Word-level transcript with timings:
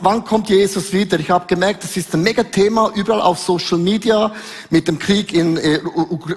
Wann 0.00 0.24
kommt 0.24 0.48
Jesus 0.48 0.92
wieder? 0.92 1.18
Ich 1.18 1.28
habe 1.28 1.44
gemerkt, 1.48 1.82
das 1.82 1.96
ist 1.96 2.14
ein 2.14 2.22
Mega-Thema 2.22 2.92
überall 2.94 3.20
auf 3.20 3.40
Social 3.40 3.78
Media 3.78 4.30
mit 4.70 4.86
dem 4.86 4.96
Krieg 4.96 5.32
in 5.32 5.56
äh, 5.56 5.80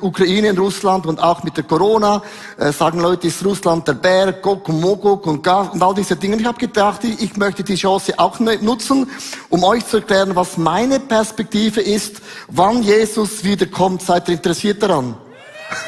Ukraine, 0.02 0.48
in 0.48 0.58
Russland 0.58 1.06
und 1.06 1.20
auch 1.20 1.44
mit 1.44 1.56
der 1.56 1.64
Corona. 1.64 2.24
Äh, 2.58 2.72
sagen 2.72 3.00
Leute, 3.00 3.28
ist 3.28 3.46
Russland 3.46 3.88
der 3.88 3.94
Bär, 3.94 4.34
Gog 4.34 4.68
und 4.68 4.82
Mogok 4.82 5.28
und, 5.28 5.48
und 5.48 5.84
all 5.84 5.94
diese 5.94 6.16
Dinge. 6.16 6.38
Ich 6.38 6.46
habe 6.46 6.58
gedacht, 6.58 7.04
ich 7.04 7.38
möchte 7.38 7.64
die 7.64 7.76
Chance 7.76 8.18
auch 8.18 8.40
nutzen, 8.40 9.08
um 9.50 9.64
euch 9.64 9.86
zu 9.86 9.98
erklären, 9.98 10.36
was 10.36 10.58
meine 10.58 11.00
Perspektive 11.00 11.82
ist, 11.82 12.24
wann 12.48 12.82
Jesus 12.82 13.44
wiederkommt. 13.44 14.02
Seid 14.02 14.28
ihr 14.30 14.38
interessiert 14.38 14.82
daran? 14.82 15.16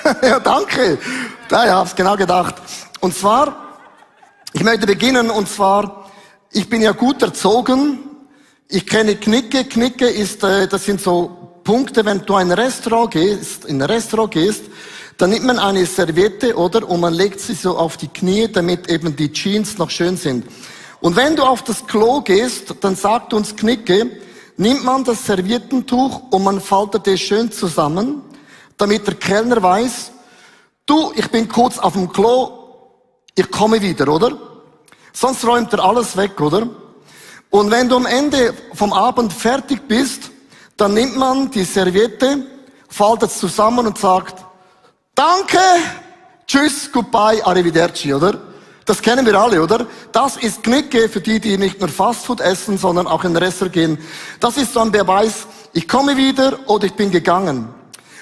ja, 0.21 0.39
danke. 0.39 0.99
Ja, 1.49 1.65
ich 1.65 1.71
habe 1.71 1.87
es 1.87 1.95
genau 1.95 2.15
gedacht. 2.15 2.53
Und 2.99 3.15
zwar, 3.15 3.79
ich 4.53 4.63
möchte 4.63 4.85
beginnen 4.85 5.31
und 5.31 5.49
zwar 5.49 6.00
ich 6.53 6.69
bin 6.69 6.81
ja 6.81 6.91
gut 6.91 7.21
erzogen. 7.21 7.99
Ich 8.67 8.85
kenne 8.85 9.15
Knicke. 9.15 9.65
Knicke 9.65 10.07
ist, 10.07 10.43
äh, 10.43 10.67
das 10.67 10.85
sind 10.85 10.99
so 10.99 11.59
Punkte, 11.63 12.03
wenn 12.03 12.25
du 12.25 12.35
ein 12.35 12.51
Restaurant 12.51 13.11
gehst, 13.11 13.65
in 13.65 13.81
ein 13.81 13.89
Restaurant 13.89 14.31
gehst, 14.31 14.63
dann 15.17 15.29
nimmt 15.29 15.45
man 15.45 15.59
eine 15.59 15.85
Serviette, 15.85 16.55
oder? 16.55 16.87
Und 16.89 16.99
man 16.99 17.13
legt 17.13 17.39
sie 17.39 17.53
so 17.53 17.77
auf 17.77 17.97
die 17.97 18.07
Knie, 18.07 18.47
damit 18.51 18.89
eben 18.89 19.15
die 19.15 19.31
Jeans 19.31 19.77
noch 19.77 19.89
schön 19.89 20.17
sind. 20.17 20.45
Und 20.99 21.15
wenn 21.15 21.35
du 21.35 21.43
auf 21.43 21.63
das 21.63 21.85
Klo 21.85 22.21
gehst, 22.21 22.73
dann 22.81 22.95
sagt 22.95 23.33
uns 23.33 23.55
Knicke, 23.55 24.09
nimmt 24.57 24.83
man 24.83 25.03
das 25.03 25.25
Serviettentuch 25.25 26.31
und 26.31 26.43
man 26.43 26.59
faltet 26.59 27.07
es 27.07 27.21
schön 27.21 27.51
zusammen, 27.51 28.21
damit 28.77 29.07
der 29.07 29.15
Kellner 29.15 29.61
weiß, 29.61 30.11
du, 30.85 31.11
ich 31.15 31.27
bin 31.29 31.47
kurz 31.47 31.77
auf 31.77 31.93
dem 31.93 32.11
Klo, 32.11 32.51
ich 33.35 33.49
komme 33.49 33.81
wieder, 33.81 34.07
oder? 34.07 34.50
Sonst 35.13 35.45
räumt 35.45 35.73
er 35.73 35.83
alles 35.83 36.15
weg, 36.15 36.39
oder? 36.39 36.67
Und 37.49 37.69
wenn 37.69 37.89
du 37.89 37.97
am 37.97 38.05
Ende 38.05 38.53
vom 38.73 38.93
Abend 38.93 39.33
fertig 39.33 39.87
bist, 39.87 40.31
dann 40.77 40.93
nimmt 40.93 41.17
man 41.17 41.51
die 41.51 41.65
Serviette, 41.65 42.45
faltet 42.89 43.29
es 43.29 43.39
zusammen 43.39 43.85
und 43.85 43.97
sagt, 43.97 44.43
danke, 45.13 45.59
tschüss, 46.47 46.89
goodbye, 46.91 47.45
arrivederci, 47.45 48.13
oder? 48.13 48.39
Das 48.85 49.01
kennen 49.01 49.25
wir 49.25 49.39
alle, 49.39 49.61
oder? 49.61 49.85
Das 50.11 50.37
ist 50.37 50.63
Knicke 50.63 51.07
für 51.07 51.21
die, 51.21 51.39
die 51.39 51.57
nicht 51.57 51.79
nur 51.79 51.89
Fastfood 51.89 52.41
essen, 52.41 52.77
sondern 52.77 53.05
auch 53.05 53.23
in 53.23 53.35
Restaurant 53.35 53.73
gehen. 53.73 53.97
Das 54.39 54.57
ist 54.57 54.73
so 54.73 54.79
ein 54.79 54.91
Beweis, 54.91 55.45
ich 55.73 55.87
komme 55.87 56.17
wieder 56.17 56.57
oder 56.67 56.85
ich 56.85 56.93
bin 56.93 57.11
gegangen. 57.11 57.69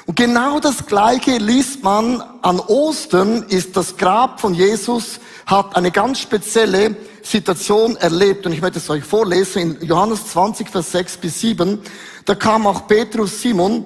Und 0.05 0.15
genau 0.15 0.59
das 0.59 0.85
Gleiche 0.85 1.37
liest 1.37 1.83
man 1.83 2.23
an 2.41 2.59
Ostern, 2.59 3.43
ist 3.43 3.77
das 3.77 3.95
Grab 3.95 4.41
von 4.41 4.53
Jesus, 4.53 5.19
hat 5.49 5.75
eine 5.75 5.91
ganz 5.91 6.19
spezielle 6.19 6.95
Situation 7.23 7.95
erlebt. 7.95 8.45
Und 8.45 8.53
ich 8.53 8.61
möchte 8.61 8.79
es 8.79 8.89
euch 8.89 9.03
vorlesen 9.03 9.77
in 9.79 9.87
Johannes 9.87 10.27
20, 10.27 10.69
Vers 10.69 10.91
6 10.91 11.17
bis 11.17 11.39
7. 11.41 11.79
Da 12.25 12.35
kam 12.35 12.67
auch 12.67 12.87
Petrus 12.87 13.41
Simon, 13.41 13.85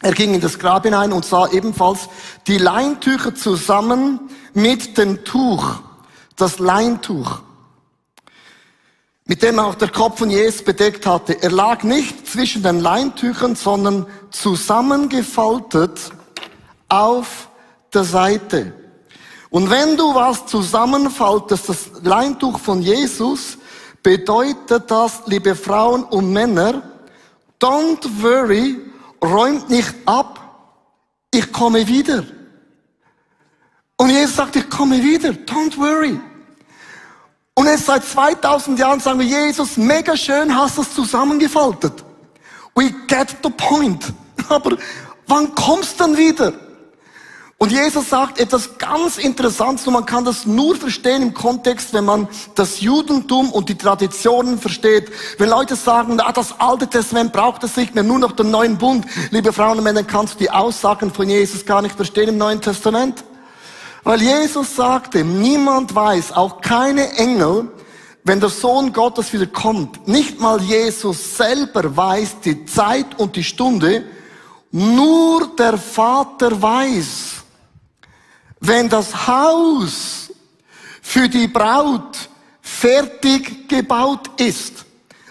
er 0.00 0.12
ging 0.12 0.34
in 0.34 0.40
das 0.40 0.58
Grab 0.58 0.84
hinein 0.84 1.12
und 1.12 1.24
sah 1.24 1.48
ebenfalls 1.48 2.08
die 2.46 2.58
Leintücher 2.58 3.34
zusammen 3.34 4.18
mit 4.52 4.98
dem 4.98 5.24
Tuch, 5.24 5.76
das 6.36 6.58
Leintuch 6.58 7.40
mit 9.24 9.42
dem 9.42 9.58
auch 9.58 9.76
der 9.76 9.88
Kopf 9.88 10.18
von 10.18 10.30
Jesus 10.30 10.62
bedeckt 10.62 11.06
hatte. 11.06 11.42
Er 11.42 11.50
lag 11.50 11.84
nicht 11.84 12.26
zwischen 12.26 12.62
den 12.62 12.80
Leintüchern, 12.80 13.54
sondern 13.54 14.06
zusammengefaltet 14.30 16.10
auf 16.88 17.48
der 17.94 18.04
Seite. 18.04 18.74
Und 19.52 19.68
wenn 19.68 19.98
du 19.98 20.14
was 20.14 20.46
zusammenfaltest, 20.46 21.68
das 21.68 21.90
Leintuch 22.02 22.58
von 22.58 22.80
Jesus, 22.80 23.58
bedeutet 24.02 24.90
das, 24.90 25.24
liebe 25.26 25.54
Frauen 25.54 26.04
und 26.04 26.32
Männer, 26.32 26.82
don't 27.60 28.02
worry, 28.22 28.80
räumt 29.22 29.68
nicht 29.68 29.92
ab, 30.06 30.40
ich 31.30 31.52
komme 31.52 31.86
wieder. 31.86 32.24
Und 33.98 34.08
Jesus 34.08 34.36
sagt, 34.36 34.56
ich 34.56 34.70
komme 34.70 35.02
wieder, 35.02 35.28
don't 35.28 35.76
worry. 35.76 36.18
Und 37.52 37.66
jetzt 37.66 37.84
seit 37.84 38.06
2000 38.06 38.78
Jahren 38.78 39.00
sagen 39.00 39.18
wir, 39.18 39.26
Jesus, 39.26 39.76
mega 39.76 40.16
schön, 40.16 40.56
hast 40.56 40.78
du 40.78 40.80
es 40.80 40.94
zusammengefaltet. 40.94 42.02
We 42.74 42.90
get 43.06 43.36
the 43.42 43.50
point. 43.50 44.14
Aber 44.48 44.78
wann 45.26 45.54
kommst 45.54 46.00
du 46.00 46.04
dann 46.04 46.16
wieder? 46.16 46.54
Und 47.62 47.70
Jesus 47.70 48.10
sagt 48.10 48.40
etwas 48.40 48.76
ganz 48.76 49.18
Interessantes 49.18 49.86
und 49.86 49.92
man 49.92 50.04
kann 50.04 50.24
das 50.24 50.46
nur 50.46 50.74
verstehen 50.74 51.22
im 51.22 51.32
Kontext, 51.32 51.94
wenn 51.94 52.04
man 52.04 52.26
das 52.56 52.80
Judentum 52.80 53.52
und 53.52 53.68
die 53.68 53.76
Traditionen 53.76 54.58
versteht. 54.58 55.12
Wenn 55.38 55.48
Leute 55.48 55.76
sagen, 55.76 56.18
ah, 56.20 56.32
das 56.32 56.58
Alte 56.58 56.88
Testament 56.88 57.32
braucht 57.32 57.62
es 57.62 57.76
nicht 57.76 57.94
mehr, 57.94 58.02
nur 58.02 58.18
noch 58.18 58.32
den 58.32 58.50
neuen 58.50 58.78
Bund. 58.78 59.06
Liebe 59.30 59.52
Frauen 59.52 59.78
und 59.78 59.84
Männer, 59.84 60.02
kannst 60.02 60.34
du 60.34 60.38
die 60.38 60.50
Aussagen 60.50 61.14
von 61.14 61.28
Jesus 61.28 61.64
gar 61.64 61.82
nicht 61.82 61.94
verstehen 61.94 62.30
im 62.30 62.36
Neuen 62.36 62.60
Testament. 62.60 63.22
Weil 64.02 64.22
Jesus 64.22 64.74
sagte, 64.74 65.22
niemand 65.22 65.94
weiß, 65.94 66.32
auch 66.32 66.62
keine 66.62 67.12
Engel, 67.12 67.70
wenn 68.24 68.40
der 68.40 68.48
Sohn 68.48 68.92
Gottes 68.92 69.32
wieder 69.32 69.46
kommt, 69.46 70.08
nicht 70.08 70.40
mal 70.40 70.60
Jesus 70.60 71.36
selber 71.36 71.96
weiß 71.96 72.40
die 72.44 72.66
Zeit 72.66 73.20
und 73.20 73.36
die 73.36 73.44
Stunde, 73.44 74.02
nur 74.72 75.54
der 75.56 75.78
Vater 75.78 76.60
weiß. 76.60 77.41
Wenn 78.64 78.88
das 78.88 79.26
Haus 79.26 80.30
für 81.02 81.28
die 81.28 81.48
Braut 81.48 82.28
fertig 82.60 83.68
gebaut 83.68 84.30
ist, 84.40 84.84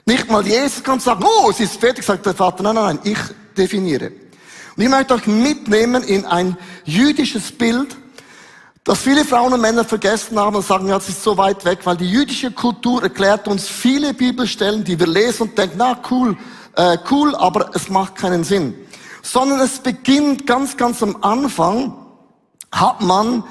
nicht 0.05 0.29
mal 0.29 0.45
Jesus 0.45 0.83
kann 0.83 0.99
sagen, 0.99 1.23
oh, 1.23 1.49
es 1.49 1.61
ist 1.61 1.79
fertig, 1.79 2.03
sagt 2.03 2.25
der 2.25 2.33
Vater, 2.33 2.61
nein, 2.61 2.75
nein, 2.75 2.99
nein, 3.01 3.11
ich 3.13 3.17
definiere. 3.55 4.11
Und 4.75 4.83
ich 4.83 4.89
möchte 4.89 5.13
euch 5.13 5.27
mitnehmen 5.27 6.03
in 6.03 6.25
ein 6.25 6.57
jüdisches 6.83 7.53
Bild, 7.53 7.95
dass 8.83 8.99
viele 8.99 9.23
Frauen 9.23 9.53
und 9.53 9.61
Männer 9.61 9.85
vergessen 9.85 10.37
haben 10.37 10.57
und 10.57 10.65
sagen, 10.65 10.89
ja, 10.89 10.97
es 10.97 11.07
ist 11.07 11.23
so 11.23 11.37
weit 11.37 11.63
weg, 11.63 11.79
weil 11.85 11.95
die 11.95 12.11
jüdische 12.11 12.51
Kultur 12.51 13.01
erklärt 13.01 13.47
uns 13.47 13.65
viele 13.65 14.13
Bibelstellen, 14.13 14.83
die 14.83 14.99
wir 14.99 15.07
lesen 15.07 15.43
und 15.43 15.57
denken, 15.57 15.75
na 15.77 15.97
cool, 16.11 16.37
äh, 16.75 16.97
cool, 17.09 17.33
aber 17.35 17.71
es 17.75 17.87
macht 17.87 18.15
keinen 18.15 18.43
Sinn. 18.43 18.73
Sondern 19.21 19.61
es 19.61 19.79
beginnt 19.79 20.45
ganz, 20.45 20.75
ganz 20.75 21.01
am 21.01 21.15
Anfang, 21.21 22.00
hat 22.71 23.01
man 23.01 23.43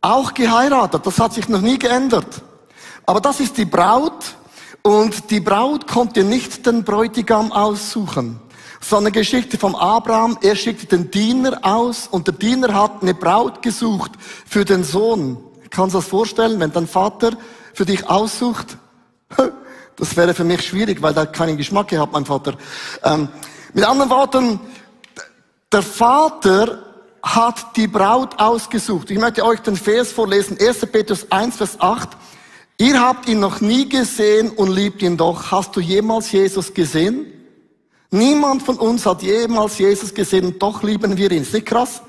auch 0.00 0.34
geheiratet. 0.34 1.06
Das 1.06 1.18
hat 1.18 1.32
sich 1.32 1.48
noch 1.48 1.60
nie 1.60 1.78
geändert. 1.78 2.42
Aber 3.06 3.20
das 3.20 3.40
ist 3.40 3.56
die 3.56 3.64
Braut 3.64 4.36
und 4.82 5.30
die 5.30 5.40
Braut 5.40 5.86
konnte 5.86 6.24
nicht 6.24 6.66
den 6.66 6.84
Bräutigam 6.84 7.52
aussuchen 7.52 8.40
so 8.82 8.96
eine 8.96 9.12
Geschichte 9.12 9.58
vom 9.58 9.74
Abraham. 9.74 10.38
Er 10.42 10.56
schickte 10.56 10.86
den 10.86 11.10
Diener 11.10 11.58
aus 11.62 12.08
und 12.08 12.26
der 12.26 12.34
Diener 12.34 12.74
hat 12.74 13.02
eine 13.02 13.14
Braut 13.14 13.62
gesucht 13.62 14.12
für 14.46 14.64
den 14.64 14.84
Sohn. 14.84 15.38
Kannst 15.70 15.94
du 15.94 15.98
das 15.98 16.08
vorstellen, 16.08 16.60
wenn 16.60 16.72
dein 16.72 16.86
Vater 16.86 17.32
für 17.74 17.86
dich 17.86 18.08
aussucht? 18.08 18.76
Das 19.96 20.16
wäre 20.16 20.32
für 20.32 20.42
mich 20.42 20.66
schwierig, 20.66 21.02
weil 21.02 21.12
der 21.12 21.26
keinen 21.26 21.58
Geschmack 21.58 21.88
gehabt, 21.88 22.14
mein 22.14 22.24
Vater. 22.24 22.54
Ähm, 23.04 23.28
mit 23.74 23.84
anderen 23.84 24.10
Worten, 24.10 24.58
der 25.70 25.82
Vater 25.82 26.91
hat 27.22 27.76
die 27.76 27.86
Braut 27.86 28.38
ausgesucht. 28.38 29.10
Ich 29.10 29.18
möchte 29.18 29.44
euch 29.44 29.60
den 29.60 29.76
Vers 29.76 30.12
vorlesen, 30.12 30.58
1. 30.60 30.86
Petrus 30.86 31.30
1, 31.30 31.56
Vers 31.56 31.80
8. 31.80 32.08
Ihr 32.78 33.00
habt 33.00 33.28
ihn 33.28 33.38
noch 33.38 33.60
nie 33.60 33.88
gesehen 33.88 34.50
und 34.50 34.70
liebt 34.70 35.02
ihn 35.02 35.16
doch. 35.16 35.52
Hast 35.52 35.76
du 35.76 35.80
jemals 35.80 36.32
Jesus 36.32 36.74
gesehen? 36.74 37.26
Niemand 38.10 38.62
von 38.62 38.76
uns 38.76 39.06
hat 39.06 39.22
jemals 39.22 39.78
Jesus 39.78 40.12
gesehen 40.12 40.46
und 40.46 40.62
doch 40.62 40.82
lieben 40.82 41.16
wir 41.16 41.30
ihn. 41.30 41.42
Ist 41.42 41.54
nicht 41.54 41.66
krass? 41.66 42.02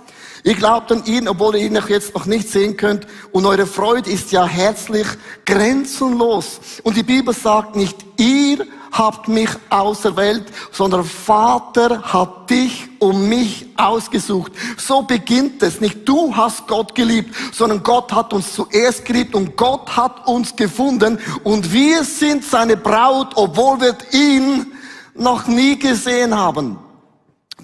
Ihr 0.46 0.56
glaubt 0.56 0.92
an 0.92 1.06
ihn, 1.06 1.30
obwohl 1.30 1.56
ihr 1.56 1.66
ihn 1.66 1.80
jetzt 1.88 2.14
noch 2.14 2.26
nicht 2.26 2.50
sehen 2.50 2.76
könnt. 2.76 3.08
Und 3.32 3.46
eure 3.46 3.66
Freude 3.66 4.10
ist 4.10 4.32
ja 4.34 4.46
herzlich 4.46 5.08
grenzenlos. 5.46 6.60
Und 6.84 6.98
die 6.98 7.04
Bibel 7.04 7.34
sagt 7.34 7.78
nicht, 7.78 7.96
ihr 8.18 8.66
habt 8.92 9.30
mich 9.30 9.50
auserwählt, 9.70 10.46
sondern 10.72 11.06
Vater 11.06 12.02
hat 12.02 12.50
dich 12.50 12.90
und 13.00 13.30
mich 13.30 13.68
ausgesucht. 13.78 14.52
So 14.78 15.02
beginnt 15.02 15.64
es. 15.64 15.80
Nicht 15.80 16.08
du 16.08 16.36
hast 16.36 16.68
Gott 16.68 16.94
geliebt, 16.94 17.34
sondern 17.54 17.82
Gott 17.82 18.12
hat 18.14 18.34
uns 18.34 18.54
zuerst 18.54 19.06
geliebt 19.06 19.36
und 19.36 19.56
Gott 19.56 19.96
hat 19.96 20.28
uns 20.28 20.56
gefunden. 20.56 21.20
Und 21.44 21.72
wir 21.72 22.04
sind 22.04 22.44
seine 22.44 22.76
Braut, 22.76 23.30
obwohl 23.36 23.80
wir 23.80 23.98
ihn 24.12 24.74
noch 25.16 25.48
nie 25.48 25.80
gesehen 25.80 26.36
haben. 26.36 26.78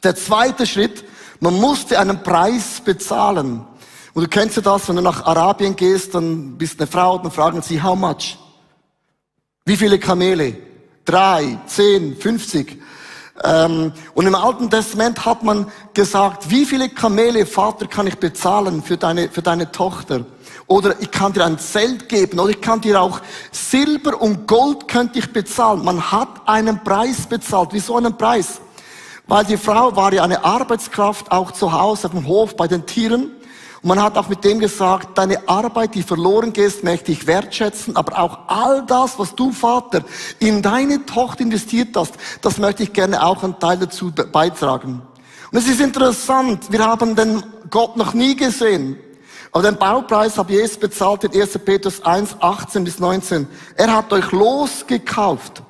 Der 0.04 0.16
zweite 0.16 0.66
Schritt, 0.66 1.04
man 1.40 1.54
musste 1.56 2.00
einen 2.00 2.22
Preis 2.22 2.82
bezahlen. 2.84 3.66
Und 4.14 4.24
du 4.24 4.28
kennst 4.28 4.56
ja 4.56 4.62
das, 4.62 4.88
wenn 4.90 4.96
du 4.98 5.02
nach 5.02 5.26
Arabien 5.26 5.76
gehst, 5.76 6.16
dann 6.16 6.58
bist 6.58 6.80
eine 6.80 6.88
Frau, 6.88 7.18
dann 7.18 7.32
fragen 7.32 7.62
sie, 7.62 7.82
how 7.82 7.98
much? 7.98 8.38
Wie 9.66 9.78
viele 9.78 10.00
Kamele? 10.00 10.58
Drei, 11.06 11.60
zehn, 11.66 12.16
fünfzig. 12.18 12.82
Ähm, 13.44 13.94
und 14.16 14.28
im 14.28 14.36
Alten 14.36 14.70
Testament 14.70 15.26
hat 15.26 15.44
man 15.44 15.72
gesagt, 15.94 16.50
wie 16.50 16.66
viele 16.66 16.90
Kamele, 16.90 17.46
Vater, 17.46 17.88
kann 17.88 18.08
ich 18.08 18.18
bezahlen 18.18 18.84
für 18.84 18.98
deine, 18.98 19.30
für 19.30 19.42
deine 19.42 19.72
Tochter? 19.72 20.26
Oder 20.68 21.00
ich 21.00 21.10
kann 21.10 21.34
dir 21.34 21.46
ein 21.46 21.58
Zelt 21.58 22.10
geben. 22.10 22.40
Oder 22.40 22.52
ich 22.52 22.62
kann 22.62 22.82
dir 22.82 23.02
auch 23.02 23.22
Silber 23.52 24.22
und 24.22 24.46
Gold 24.48 24.88
könnte 24.88 25.20
ich 25.20 25.32
bezahlen. 25.32 25.84
Man 25.84 26.12
hat 26.12 26.48
einen 26.48 26.84
Preis 26.84 27.26
bezahlt. 27.28 27.70
Wieso 27.72 27.96
einen 27.96 28.16
Preis? 28.16 28.60
Weil 29.30 29.46
die 29.46 29.58
Frau 29.58 29.96
war 29.96 30.12
ja 30.12 30.24
eine 30.24 30.44
Arbeitskraft 30.44 31.32
auch 31.32 31.52
zu 31.52 31.72
Hause 31.72 32.08
auf 32.08 32.14
dem 32.14 32.26
Hof 32.26 32.56
bei 32.56 32.68
den 32.68 32.88
Tieren. 32.88 33.30
Und 33.84 33.88
man 33.88 34.02
hat 34.02 34.18
auch 34.18 34.28
mit 34.28 34.44
dem 34.44 34.58
gesagt, 34.60 35.20
deine 35.20 35.48
Arbeit, 35.48 35.94
die 35.94 36.02
verloren 36.02 36.52
geht, 36.52 36.84
möchte 36.84 37.12
ich 37.12 37.28
wertschätzen, 37.28 37.96
aber 37.96 38.18
auch 38.20 38.40
all 38.48 38.84
das, 38.88 39.20
was 39.20 39.36
du, 39.36 39.52
Vater, 39.52 40.04
in 40.40 40.64
deine 40.64 41.06
Tochter 41.06 41.42
investiert 41.42 41.90
hast, 41.96 42.16
das 42.42 42.58
möchte 42.58 42.82
ich 42.82 42.92
gerne 42.92 43.24
auch 43.24 43.44
einen 43.44 43.60
Teil 43.60 43.78
dazu 43.78 44.12
beitragen. 44.12 45.04
Und 45.52 45.58
es 45.60 45.68
ist 45.68 45.80
interessant, 45.80 46.72
wir 46.72 46.84
haben 46.84 47.16
den 47.16 47.44
Gott 47.70 47.98
noch 47.98 48.16
nie 48.16 48.36
gesehen. 48.36 48.98
Aber 49.52 49.62
den 49.62 49.78
Baupreis 49.78 50.40
hat 50.40 50.50
Jesus 50.50 50.78
bezahlt 50.78 51.24
in 51.24 51.40
1. 51.40 51.60
Petrus 51.60 52.04
1, 52.04 52.38
18 52.40 52.84
bis 52.84 52.98
19. 52.98 53.48
Er 53.76 53.96
hat 53.96 54.12
euch 54.12 54.32
losgekauft. 54.32 55.62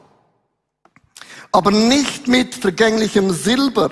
Aber 1.52 1.72
nicht 1.72 2.28
mit 2.28 2.56
vergänglichem 2.56 3.32
Silber 3.32 3.92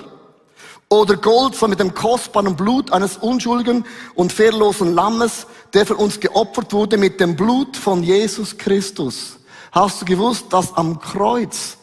oder 0.88 1.16
Gold, 1.16 1.54
sondern 1.54 1.70
mit 1.70 1.80
dem 1.80 1.94
kostbaren 1.94 2.56
Blut 2.56 2.92
eines 2.92 3.16
unschuldigen 3.16 3.84
und 4.14 4.32
fehllosen 4.32 4.94
Lammes, 4.94 5.46
der 5.74 5.84
für 5.84 5.96
uns 5.96 6.18
geopfert 6.20 6.72
wurde 6.72 6.96
mit 6.96 7.20
dem 7.20 7.36
Blut 7.36 7.76
von 7.76 8.02
Jesus 8.02 8.56
Christus. 8.56 9.38
Hast 9.72 10.00
du 10.00 10.06
gewusst, 10.06 10.46
dass 10.50 10.74
am 10.74 10.98
Kreuz 10.98 11.76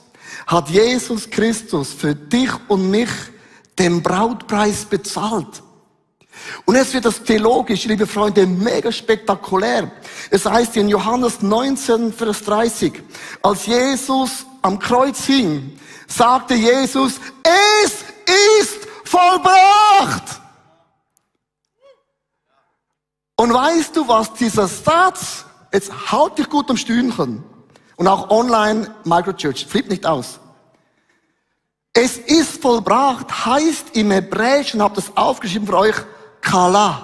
hat 0.47 0.69
Jesus 0.69 1.29
Christus 1.29 1.93
für 1.93 2.15
dich 2.15 2.51
und 2.67 2.89
mich 2.89 3.09
den 3.77 4.01
Brautpreis 4.01 4.85
bezahlt? 4.85 5.61
Und 6.65 6.75
jetzt 6.75 6.93
wird 6.93 7.05
das 7.05 7.23
theologisch, 7.23 7.85
liebe 7.85 8.07
Freunde, 8.07 8.45
mega 8.45 8.91
spektakulär. 8.91 9.91
Es 10.29 10.45
heißt 10.45 10.77
in 10.77 10.89
Johannes 10.89 11.41
19, 11.41 12.13
Vers 12.13 12.43
30, 12.43 13.01
als 13.41 13.65
Jesus 13.65 14.45
am 14.61 14.79
Kreuz 14.79 15.25
hing, 15.25 15.79
sagte 16.07 16.55
Jesus, 16.55 17.19
es 17.43 18.03
ist 18.57 18.87
vollbracht. 19.03 20.41
Und 23.37 23.53
weißt 23.53 23.95
du, 23.95 24.07
was 24.07 24.33
dieser 24.33 24.67
Satz, 24.67 25.45
jetzt 25.73 25.91
halt 26.11 26.37
dich 26.37 26.49
gut 26.49 26.69
am 26.69 26.77
Stühnchen 26.77 27.43
und 27.97 28.07
auch 28.07 28.29
online 28.29 28.93
Microchurch, 29.03 29.65
flippt 29.65 29.89
nicht 29.89 30.05
aus. 30.05 30.39
Es 31.97 32.17
ist 32.17 32.61
vollbracht, 32.61 33.45
heißt 33.45 33.95
im 33.95 34.11
Hebräischen, 34.11 34.81
habt 34.81 34.97
das 34.97 35.15
aufgeschrieben 35.15 35.67
für 35.67 35.77
euch, 35.77 35.95
Kala. 36.45 37.01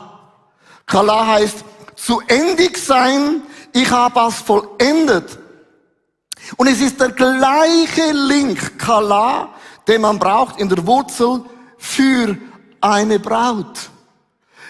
Kala 0.86 1.26
heißt 1.26 1.66
zu 1.96 2.22
endig 2.28 2.78
sein, 2.78 3.42
ich 3.74 3.90
habe 3.92 4.20
es 4.28 4.36
vollendet. 4.36 5.40
Und 6.58 6.68
es 6.68 6.80
ist 6.80 7.00
der 7.00 7.10
gleiche 7.10 8.12
Link, 8.12 8.78
Kala, 8.78 9.50
den 9.88 10.02
man 10.02 10.20
braucht 10.20 10.60
in 10.60 10.70
der 10.70 10.86
Wurzel 10.86 11.44
für 11.78 12.38
eine 12.80 13.20
Braut. 13.20 13.91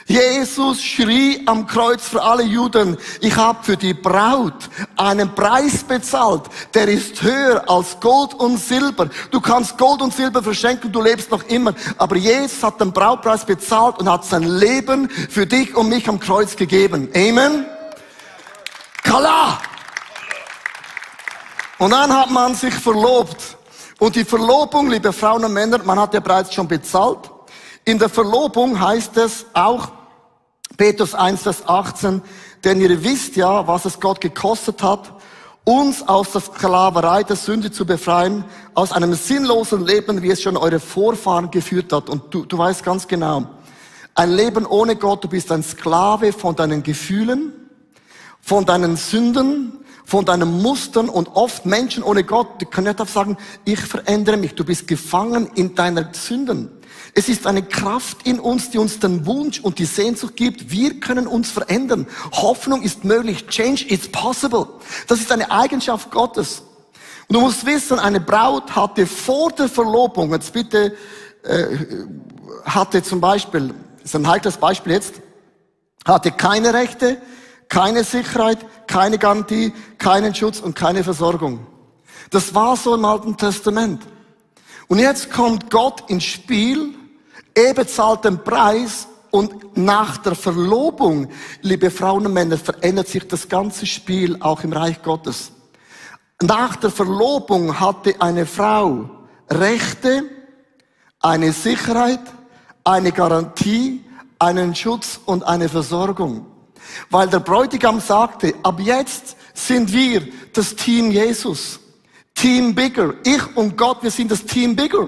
Jesus 0.06 0.81
schrie 0.81 1.42
am 1.45 1.68
Kreuz 1.68 2.07
für 2.07 2.21
alle 2.21 2.44
Juden, 2.44 2.98
ich 3.21 3.36
habe 3.36 3.63
für 3.63 3.77
die 3.77 3.94
Braut 3.94 4.69
einen 4.98 5.33
Preis 5.33 5.83
bezahlt, 5.83 6.44
der 6.74 6.88
ist 6.88 7.21
höher 7.21 7.63
als 7.69 8.00
Gold 8.00 8.33
und 8.33 8.57
Silber. 8.57 9.09
Du 9.31 9.39
kannst 9.39 9.77
Gold 9.77 10.01
und 10.01 10.13
Silber 10.13 10.44
verschenken, 10.44 10.92
du 10.92 11.01
lebst 11.01 11.31
noch 11.31 11.44
immer, 11.44 11.74
aber 11.98 12.15
Jesus 12.18 12.62
hat 12.63 12.81
den 12.81 12.92
Brautpreis 12.92 13.45
bezahlt 13.45 14.00
und 14.00 14.09
hat 14.09 14.25
sein 14.25 14.44
Leben 14.44 15.09
für 15.09 15.45
dich 15.45 15.75
und 15.75 15.89
mich 15.89 16.07
am 16.09 16.19
Kreuz 16.19 16.56
gegeben. 16.56 17.09
Amen. 17.15 17.65
Kala! 19.04 19.59
Und 21.81 21.89
dann 21.89 22.15
hat 22.15 22.30
man 22.30 22.54
sich 22.54 22.75
verlobt. 22.75 23.57
Und 23.97 24.15
die 24.15 24.24
Verlobung, 24.24 24.89
liebe 24.89 25.12
Frauen 25.12 25.45
und 25.45 25.54
Männer, 25.54 25.80
man 25.83 26.00
hat 26.00 26.13
ja 26.13 26.19
bereits 26.19 26.54
schon 26.54 26.68
bezahlt. 26.68 27.31
In 27.92 28.00
der 28.00 28.08
Verlobung 28.08 28.80
heißt 28.80 29.18
es 29.18 29.46
auch, 29.52 29.92
Petrus 30.78 31.14
1, 31.14 31.42
Vers 31.42 31.68
18, 31.68 32.22
denn 32.64 32.80
ihr 32.80 33.04
wisst 33.04 33.36
ja, 33.36 33.68
was 33.68 33.84
es 33.84 34.00
Gott 34.00 34.22
gekostet 34.22 34.82
hat, 34.82 35.12
uns 35.66 36.08
aus 36.08 36.32
der 36.32 36.40
Sklaverei 36.40 37.24
der 37.24 37.36
Sünde 37.36 37.70
zu 37.70 37.86
befreien, 37.86 38.46
aus 38.76 38.94
einem 38.94 39.14
sinnlosen 39.14 39.86
Leben, 39.86 40.22
wie 40.22 40.32
es 40.32 40.42
schon 40.42 40.56
eure 40.56 40.80
Vorfahren 40.80 41.52
geführt 41.52 41.92
hat. 41.92 42.10
Und 42.10 42.34
du, 42.34 42.46
du 42.46 42.58
weißt 42.58 42.82
ganz 42.82 43.10
genau, 43.10 43.44
ein 44.16 44.32
Leben 44.32 44.66
ohne 44.66 44.96
Gott, 44.96 45.26
du 45.26 45.28
bist 45.28 45.52
ein 45.52 45.62
Sklave 45.62 46.32
von 46.32 46.56
deinen 46.56 46.84
Gefühlen, 46.84 47.52
von 48.40 48.66
deinen 48.66 48.96
Sünden, 48.96 49.80
von 50.06 50.24
deinen 50.24 50.62
Mustern 50.62 51.10
und 51.10 51.28
oft 51.36 51.66
Menschen 51.66 52.04
ohne 52.04 52.24
Gott, 52.24 52.62
die 52.62 52.66
können 52.66 52.96
nicht 52.98 53.10
sagen, 53.10 53.36
ich 53.66 53.82
verändere 53.82 54.38
mich. 54.38 54.56
Du 54.56 54.64
bist 54.64 54.88
gefangen 54.88 55.52
in 55.56 55.76
deiner 55.76 56.08
Sünden. 56.14 56.81
Es 57.13 57.28
ist 57.28 57.46
eine 57.46 57.63
Kraft 57.63 58.25
in 58.25 58.40
uns, 58.40 58.69
die 58.69 58.78
uns 58.78 59.00
den 59.00 59.25
Wunsch 59.25 59.60
und 59.60 59.80
die 59.80 59.86
Sehnsucht 59.86 60.38
gibt. 60.38 60.72
Wir 60.72 61.00
können 61.00 61.28
uns 61.28 61.52
verändern. 61.52 62.08
Hoffnung 62.31 62.81
ist 62.81 63.04
möglich. 63.04 63.48
Change 63.48 63.86
is 63.86 64.10
possible. 64.10 64.68
Das 65.08 65.19
ist 65.19 65.31
eine 65.31 65.52
Eigenschaft 65.52 66.10
Gottes. 66.12 66.63
Und 67.28 67.36
du 67.36 67.42
musst 67.42 67.66
wissen, 67.66 68.00
eine 68.00 68.19
Braut 68.19 68.75
hatte 68.75 69.08
vor 69.08 69.52
der 69.52 69.69
Verlobung, 69.69 70.31
jetzt 70.31 70.52
bitte, 70.52 70.96
äh, 71.44 71.78
hatte 72.66 73.04
zum 73.04 73.22
Beispiel, 73.22 73.74
ist 74.04 74.16
ein 74.16 74.28
heikles 74.28 74.57
Beispiel 74.57 74.94
jetzt, 74.94 75.16
hatte 76.06 76.31
keine 76.31 76.74
Rechte, 76.74 77.22
keine 77.69 78.04
Sicherheit, 78.04 78.60
keine 78.88 79.18
Garantie, 79.18 79.74
keinen 79.98 80.36
Schutz 80.36 80.60
und 80.60 80.75
keine 80.75 81.04
Versorgung. 81.04 81.66
Das 82.30 82.54
war 82.54 82.75
so 82.75 82.96
im 82.96 83.06
Alten 83.06 83.38
Testament. 83.38 84.02
Und 84.88 85.00
jetzt 85.00 85.31
kommt 85.31 85.72
Gott 85.72 86.10
ins 86.10 86.25
Spiel, 86.25 86.94
er 87.53 87.74
bezahlt 87.74 88.25
den 88.25 88.44
Preis 88.44 89.07
und 89.31 89.77
nach 89.77 90.18
der 90.18 90.36
Verlobung, 90.36 91.30
liebe 91.62 91.89
Frauen 91.89 92.25
und 92.25 92.33
Männer, 92.33 92.57
verändert 92.57 93.07
sich 93.07 93.27
das 93.27 93.48
ganze 93.48 93.86
Spiel 93.86 94.38
auch 94.42 94.63
im 94.63 94.74
Reich 94.74 95.01
Gottes. 95.01 95.51
Nach 96.42 96.75
der 96.75 96.92
Verlobung 96.92 97.80
hatte 97.80 98.15
eine 98.19 98.45
Frau 98.45 99.09
Rechte, 99.50 100.24
eine 101.19 101.53
Sicherheit, 101.53 102.21
eine 102.83 103.12
Garantie, 103.12 104.04
einen 104.39 104.74
Schutz 104.75 105.19
und 105.25 105.44
eine 105.44 105.69
Versorgung. 105.69 106.47
Weil 107.09 107.30
der 107.30 107.39
Bräutigam 107.39 108.00
sagte, 108.00 108.56
ab 108.63 108.80
jetzt 108.80 109.38
sind 109.54 109.94
wir 109.94 110.27
das 110.54 110.75
Team 110.75 111.12
Jesus. 111.12 111.80
Team 112.33 112.74
Bigger. 112.74 113.13
Ich 113.24 113.56
und 113.56 113.77
Gott, 113.77 114.02
wir 114.02 114.11
sind 114.11 114.31
das 114.31 114.44
Team 114.44 114.76
Bigger. 114.76 115.07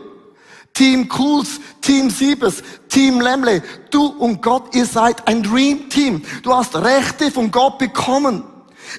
Team 0.73 1.07
Cools, 1.07 1.59
Team 1.81 2.09
Siebes, 2.09 2.63
Team 2.89 3.21
Lemle. 3.21 3.61
Du 3.91 4.07
und 4.07 4.41
Gott, 4.41 4.73
ihr 4.73 4.85
seid 4.85 5.27
ein 5.27 5.43
Dream 5.43 5.89
Team. 5.89 6.23
Du 6.41 6.53
hast 6.53 6.75
Rechte 6.75 7.29
von 7.31 7.51
Gott 7.51 7.77
bekommen. 7.77 8.43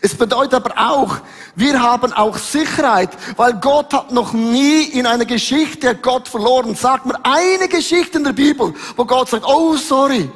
Es 0.00 0.14
bedeutet 0.14 0.54
aber 0.54 0.74
auch, 0.76 1.18
wir 1.56 1.80
haben 1.82 2.12
auch 2.12 2.38
Sicherheit, 2.38 3.10
weil 3.36 3.54
Gott 3.54 3.92
hat 3.92 4.12
noch 4.12 4.32
nie 4.32 4.84
in 4.84 5.06
einer 5.06 5.24
Geschichte 5.24 5.94
Gott 5.96 6.28
verloren. 6.28 6.74
Sag 6.74 7.06
mir 7.06 7.18
eine 7.24 7.68
Geschichte 7.68 8.18
in 8.18 8.24
der 8.24 8.32
Bibel, 8.32 8.74
wo 8.96 9.04
Gott 9.04 9.28
sagt, 9.28 9.44
oh 9.46 9.76
sorry, 9.76 10.30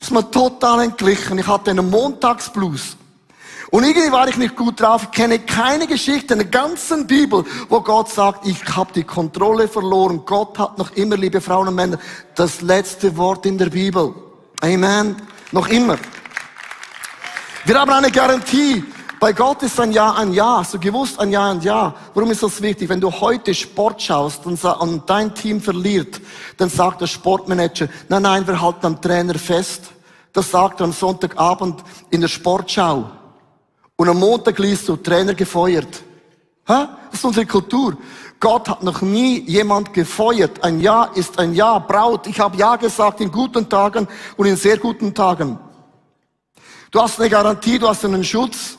ist 0.00 0.10
mir 0.10 0.30
total 0.30 0.84
entglichen. 0.84 1.38
Ich 1.38 1.46
hatte 1.46 1.70
einen 1.70 1.90
Montagsblues. 1.90 2.96
Und 3.70 3.84
irgendwie 3.84 4.12
war 4.12 4.28
ich 4.28 4.36
nicht 4.36 4.56
gut 4.56 4.80
drauf. 4.80 5.04
Ich 5.04 5.10
kenne 5.10 5.38
keine 5.38 5.86
Geschichte 5.86 6.34
in 6.34 6.40
der 6.40 6.48
ganzen 6.48 7.06
Bibel, 7.06 7.44
wo 7.68 7.80
Gott 7.80 8.10
sagt, 8.10 8.46
ich 8.46 8.64
habe 8.76 8.92
die 8.92 9.04
Kontrolle 9.04 9.68
verloren. 9.68 10.22
Gott 10.24 10.58
hat 10.58 10.78
noch 10.78 10.92
immer, 10.92 11.16
liebe 11.16 11.40
Frauen 11.40 11.68
und 11.68 11.74
Männer, 11.74 11.98
das 12.34 12.60
letzte 12.60 13.16
Wort 13.16 13.46
in 13.46 13.58
der 13.58 13.70
Bibel. 13.70 14.14
Amen. 14.60 15.16
Noch 15.52 15.68
immer. 15.68 15.98
Wir 17.64 17.80
haben 17.80 17.90
eine 17.90 18.10
Garantie. 18.10 18.84
Bei 19.20 19.32
Gott 19.32 19.62
ist 19.62 19.80
ein 19.80 19.92
Ja 19.92 20.12
ein 20.12 20.34
Ja. 20.34 20.62
Du 20.70 20.78
gewusst, 20.78 21.18
ein 21.18 21.30
Ja 21.30 21.50
ein 21.50 21.60
Ja. 21.62 21.94
Warum 22.12 22.30
ist 22.30 22.42
das 22.42 22.60
wichtig? 22.60 22.88
Wenn 22.88 23.00
du 23.00 23.10
heute 23.10 23.54
Sport 23.54 24.02
schaust 24.02 24.44
und, 24.44 24.60
dein 25.06 25.34
Team 25.34 25.60
verliert, 25.62 26.20
dann 26.58 26.68
sagt 26.68 27.00
der 27.00 27.06
Sportmanager, 27.06 27.88
nein, 28.08 28.22
nein, 28.22 28.46
wir 28.46 28.60
halten 28.60 28.84
am 28.84 29.00
Trainer 29.00 29.38
fest. 29.38 29.84
Das 30.34 30.50
sagt 30.50 30.80
er 30.80 30.84
am 30.84 30.92
Sonntagabend 30.92 31.82
in 32.10 32.20
der 32.20 32.28
Sportschau. 32.28 33.10
Und 33.96 34.08
am 34.08 34.18
Montag 34.18 34.58
liest 34.58 34.88
du, 34.88 34.96
Trainer 34.96 35.34
gefeuert. 35.34 36.02
Ha? 36.68 36.98
Das 37.10 37.20
ist 37.20 37.24
unsere 37.24 37.46
Kultur. 37.46 37.96
Gott 38.40 38.68
hat 38.68 38.82
noch 38.82 39.00
nie 39.00 39.40
jemand 39.40 39.92
gefeuert. 39.94 40.62
Ein 40.64 40.80
Ja 40.80 41.04
ist 41.04 41.38
ein 41.38 41.54
Ja. 41.54 41.78
Braut, 41.78 42.26
ich 42.26 42.40
habe 42.40 42.56
Ja 42.56 42.76
gesagt 42.76 43.20
in 43.20 43.30
guten 43.30 43.68
Tagen 43.68 44.08
und 44.36 44.46
in 44.46 44.56
sehr 44.56 44.78
guten 44.78 45.14
Tagen. 45.14 45.58
Du 46.90 47.00
hast 47.00 47.20
eine 47.20 47.30
Garantie, 47.30 47.78
du 47.78 47.88
hast 47.88 48.04
einen 48.04 48.24
Schutz. 48.24 48.78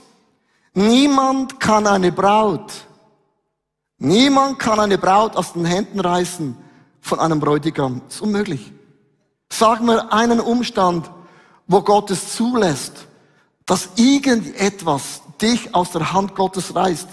Niemand 0.74 1.60
kann 1.60 1.88
eine 1.88 2.12
Braut, 2.12 2.72
niemand 3.98 4.60
kann 4.60 4.80
eine 4.80 4.98
Braut 4.98 5.38
aus 5.38 5.54
den 5.54 5.64
Händen 5.64 6.02
reißen 6.02 6.58
von 7.00 7.20
einem 7.20 7.40
Bräutigam. 7.40 8.02
Das 8.06 8.16
ist 8.16 8.22
unmöglich. 8.22 8.74
Sag 9.50 9.82
mir 9.82 10.12
einen 10.12 10.42
Umstand, 10.42 11.10
wo 11.68 11.82
Gott 11.82 12.12
es 12.12 12.36
zulässt, 12.36 13.08
dass 13.66 13.90
irgendetwas 13.96 15.22
dich 15.42 15.74
aus 15.74 15.92
der 15.92 16.14
Hand 16.14 16.36
Gottes 16.36 16.76
reißt. 16.76 17.08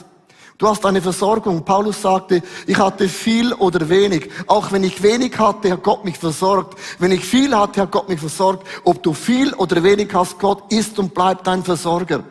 Du 0.58 0.68
hast 0.68 0.86
eine 0.86 1.02
Versorgung. 1.02 1.64
Paulus 1.64 2.02
sagte, 2.02 2.40
ich 2.66 2.78
hatte 2.78 3.08
viel 3.08 3.52
oder 3.54 3.88
wenig. 3.88 4.30
Auch 4.46 4.70
wenn 4.70 4.84
ich 4.84 5.02
wenig 5.02 5.36
hatte, 5.38 5.72
hat 5.72 5.82
Gott 5.82 6.04
mich 6.04 6.18
versorgt. 6.18 6.78
Wenn 7.00 7.10
ich 7.10 7.24
viel 7.24 7.56
hatte, 7.56 7.80
hat 7.80 7.90
Gott 7.90 8.08
mich 8.08 8.20
versorgt. 8.20 8.66
Ob 8.84 9.02
du 9.02 9.12
viel 9.12 9.52
oder 9.54 9.82
wenig 9.82 10.14
hast, 10.14 10.38
Gott 10.38 10.70
ist 10.70 10.98
und 11.00 11.14
bleibt 11.14 11.46
dein 11.48 11.64
Versorger. 11.64 12.22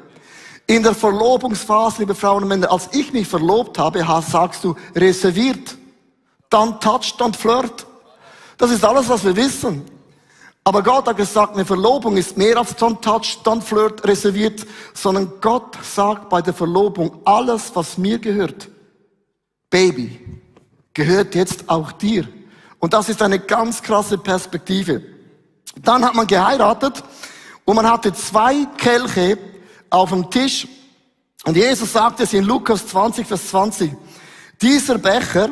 In 0.66 0.84
der 0.84 0.96
Verlobungsphase, 0.96 2.04
liebe 2.04 2.16
Frauen 2.16 2.44
und 2.44 2.50
Männer, 2.50 2.72
als 2.72 2.88
ich 2.94 3.12
mich 3.12 3.28
verlobt 3.28 3.78
habe, 3.78 4.06
sagst 4.26 4.64
du 4.64 4.76
reserviert, 4.96 5.76
dann 6.50 6.80
toucht, 6.80 7.20
dann 7.20 7.34
flirt. 7.34 7.86
Das 8.58 8.72
ist 8.72 8.86
alles, 8.86 9.10
was 9.10 9.26
wir 9.26 9.36
wissen. 9.36 9.84
Aber 10.64 10.84
Gott 10.84 11.08
hat 11.08 11.18
gesagt, 11.18 11.56
eine 11.56 11.66
Verlobung 11.66 12.18
ist 12.18 12.38
mehr 12.38 12.58
als 12.58 12.76
dann 12.76 13.02
touch, 13.02 13.40
dann 13.44 13.62
flirt 13.62 14.06
reserviert, 14.06 14.66
sondern 14.94 15.32
Gott 15.42 15.78
sagt 15.84 16.30
bei 16.30 16.42
der 16.42 16.54
Verlobung, 16.54 17.20
alles, 17.26 17.72
was 17.74 17.98
mir 17.98 18.20
gehört, 18.20 18.70
Baby, 19.72 20.20
gehört 20.94 21.34
jetzt 21.34 21.68
auch 21.68 21.92
dir. 21.94 22.28
Und 22.80 22.94
das 22.94 23.10
ist 23.10 23.22
eine 23.22 23.40
ganz 23.40 23.82
krasse 23.82 24.18
Perspektive. 24.18 25.02
Dann 25.82 26.04
hat 26.04 26.14
man 26.14 26.28
geheiratet 26.28 27.04
und 27.66 27.76
man 27.76 27.90
hatte 27.90 28.14
zwei 28.14 28.66
Kelche 28.78 29.38
auf 29.90 30.10
dem 30.10 30.30
Tisch. 30.30 30.68
Und 31.46 31.56
Jesus 31.56 31.94
sagte 31.94 32.24
es 32.24 32.34
in 32.34 32.44
Lukas 32.44 32.86
20, 32.88 33.26
Vers 33.26 33.48
20. 33.50 33.94
Dieser 34.62 34.98
Becher 34.98 35.50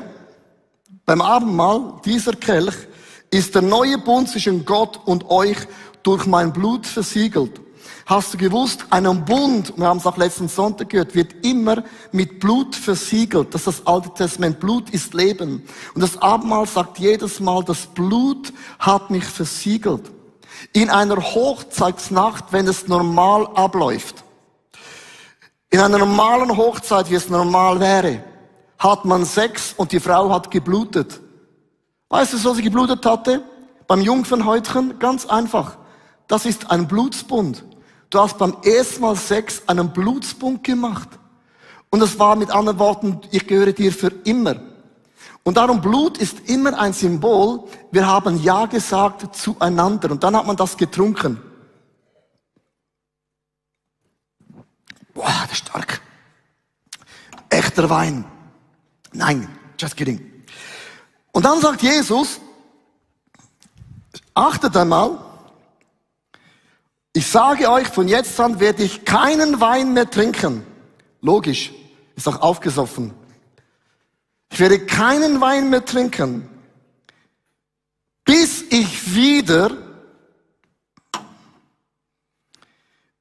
beim 1.05 1.21
Abendmahl, 1.21 1.99
dieser 2.05 2.33
Kelch, 2.33 2.75
ist 3.31 3.55
der 3.55 3.61
neue 3.61 3.97
Bund 3.97 4.29
zwischen 4.29 4.65
Gott 4.65 4.99
und 5.05 5.29
euch 5.29 5.57
durch 6.03 6.25
mein 6.25 6.53
Blut 6.53 6.85
versiegelt. 6.87 7.61
Hast 8.05 8.33
du 8.33 8.37
gewusst, 8.39 8.85
einen 8.89 9.23
Bund, 9.23 9.73
wir 9.77 9.85
haben 9.85 9.99
es 9.99 10.05
auch 10.07 10.17
letzten 10.17 10.47
Sonntag 10.47 10.89
gehört, 10.89 11.13
wird 11.13 11.45
immer 11.45 11.83
mit 12.11 12.39
Blut 12.39 12.75
versiegelt. 12.75 13.53
Das 13.53 13.67
ist 13.67 13.81
das 13.81 13.87
Alte 13.87 14.11
Testament. 14.15 14.59
Blut 14.59 14.89
ist 14.89 15.13
Leben. 15.13 15.63
Und 15.93 16.01
das 16.01 16.19
Abendmahl 16.19 16.65
sagt 16.65 16.97
jedes 16.97 17.39
Mal, 17.39 17.63
das 17.63 17.85
Blut 17.85 18.51
hat 18.79 19.11
mich 19.11 19.25
versiegelt. 19.25 20.09
In 20.73 20.89
einer 20.89 21.17
Hochzeitsnacht, 21.17 22.45
wenn 22.51 22.67
es 22.67 22.87
normal 22.87 23.47
abläuft. 23.53 24.23
In 25.69 25.79
einer 25.79 25.99
normalen 25.99 26.57
Hochzeit, 26.57 27.11
wie 27.11 27.15
es 27.15 27.29
normal 27.29 27.79
wäre, 27.79 28.23
hat 28.79 29.05
man 29.05 29.23
Sex 29.23 29.75
und 29.77 29.91
die 29.91 29.99
Frau 29.99 30.31
hat 30.31 30.49
geblutet. 30.49 31.21
Weißt 32.09 32.33
du, 32.33 32.43
wo 32.43 32.53
sie 32.53 32.63
geblutet 32.63 33.05
hatte? 33.05 33.43
Beim 33.87 34.01
Jungfernhäutchen? 34.01 34.99
Ganz 34.99 35.25
einfach. 35.25 35.77
Das 36.27 36.45
ist 36.45 36.69
ein 36.71 36.87
Blutsbund. 36.87 37.63
Du 38.09 38.19
hast 38.19 38.37
beim 38.37 38.57
ersten 38.63 39.01
Mal 39.01 39.15
Sex 39.15 39.63
einen 39.67 39.91
Blutsbund 39.91 40.63
gemacht. 40.63 41.09
Und 41.91 41.99
das 41.99 42.17
war 42.19 42.35
mit 42.35 42.51
anderen 42.51 42.79
Worten, 42.79 43.21
ich 43.31 43.47
gehöre 43.47 43.73
dir 43.73 43.91
für 43.91 44.11
immer. 44.23 44.55
Und 45.43 45.57
darum 45.57 45.81
Blut 45.81 46.17
ist 46.17 46.49
immer 46.49 46.77
ein 46.77 46.93
Symbol. 46.93 47.63
Wir 47.91 48.05
haben 48.05 48.41
Ja 48.41 48.65
gesagt 48.65 49.35
zueinander. 49.35 50.11
Und 50.11 50.23
dann 50.23 50.35
hat 50.35 50.45
man 50.45 50.55
das 50.55 50.77
getrunken. 50.77 51.41
Boah, 55.13 55.33
das 55.43 55.53
ist 55.53 55.57
stark. 55.67 56.01
Echter 57.49 57.89
Wein. 57.89 58.25
Nein, 59.11 59.47
just 59.79 59.97
kidding. 59.97 60.38
Und 61.31 61.45
dann 61.45 61.61
sagt 61.61 61.81
Jesus, 61.81 62.39
achtet 64.33 64.75
einmal, 64.75 65.17
ich 67.13 67.27
sage 67.27 67.69
euch, 67.69 67.87
von 67.87 68.07
jetzt 68.07 68.39
an 68.39 68.59
werde 68.59 68.83
ich 68.83 69.03
keinen 69.03 69.59
Wein 69.59 69.93
mehr 69.93 70.09
trinken. 70.09 70.65
Logisch, 71.21 71.71
ist 72.15 72.27
auch 72.27 72.41
aufgesoffen. 72.41 73.13
Ich 74.51 74.59
werde 74.59 74.85
keinen 74.85 75.41
Wein 75.41 75.69
mehr 75.69 75.85
trinken, 75.85 76.49
bis 78.23 78.63
ich 78.69 79.13
wieder 79.13 79.71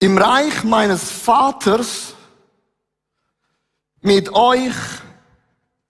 im 0.00 0.17
Reich 0.17 0.65
meines 0.65 1.11
Vaters 1.11 2.15
mit 4.00 4.33
euch 4.33 4.75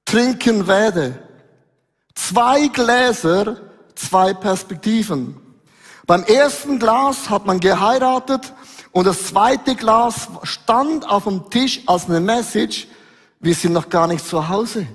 trinken 0.04 0.66
werde. 0.66 1.27
Zwei 2.18 2.66
Gläser, 2.66 3.56
zwei 3.94 4.34
Perspektiven. 4.34 5.36
Beim 6.04 6.24
ersten 6.24 6.80
Glas 6.80 7.30
hat 7.30 7.46
man 7.46 7.60
geheiratet 7.60 8.52
und 8.90 9.06
das 9.06 9.28
zweite 9.28 9.76
Glas 9.76 10.28
stand 10.42 11.08
auf 11.08 11.24
dem 11.24 11.48
Tisch 11.48 11.80
als 11.86 12.06
eine 12.06 12.18
Message, 12.18 12.88
wir 13.38 13.54
sind 13.54 13.72
noch 13.72 13.88
gar 13.88 14.08
nicht 14.08 14.26
zu 14.26 14.46
Hause. 14.48 14.86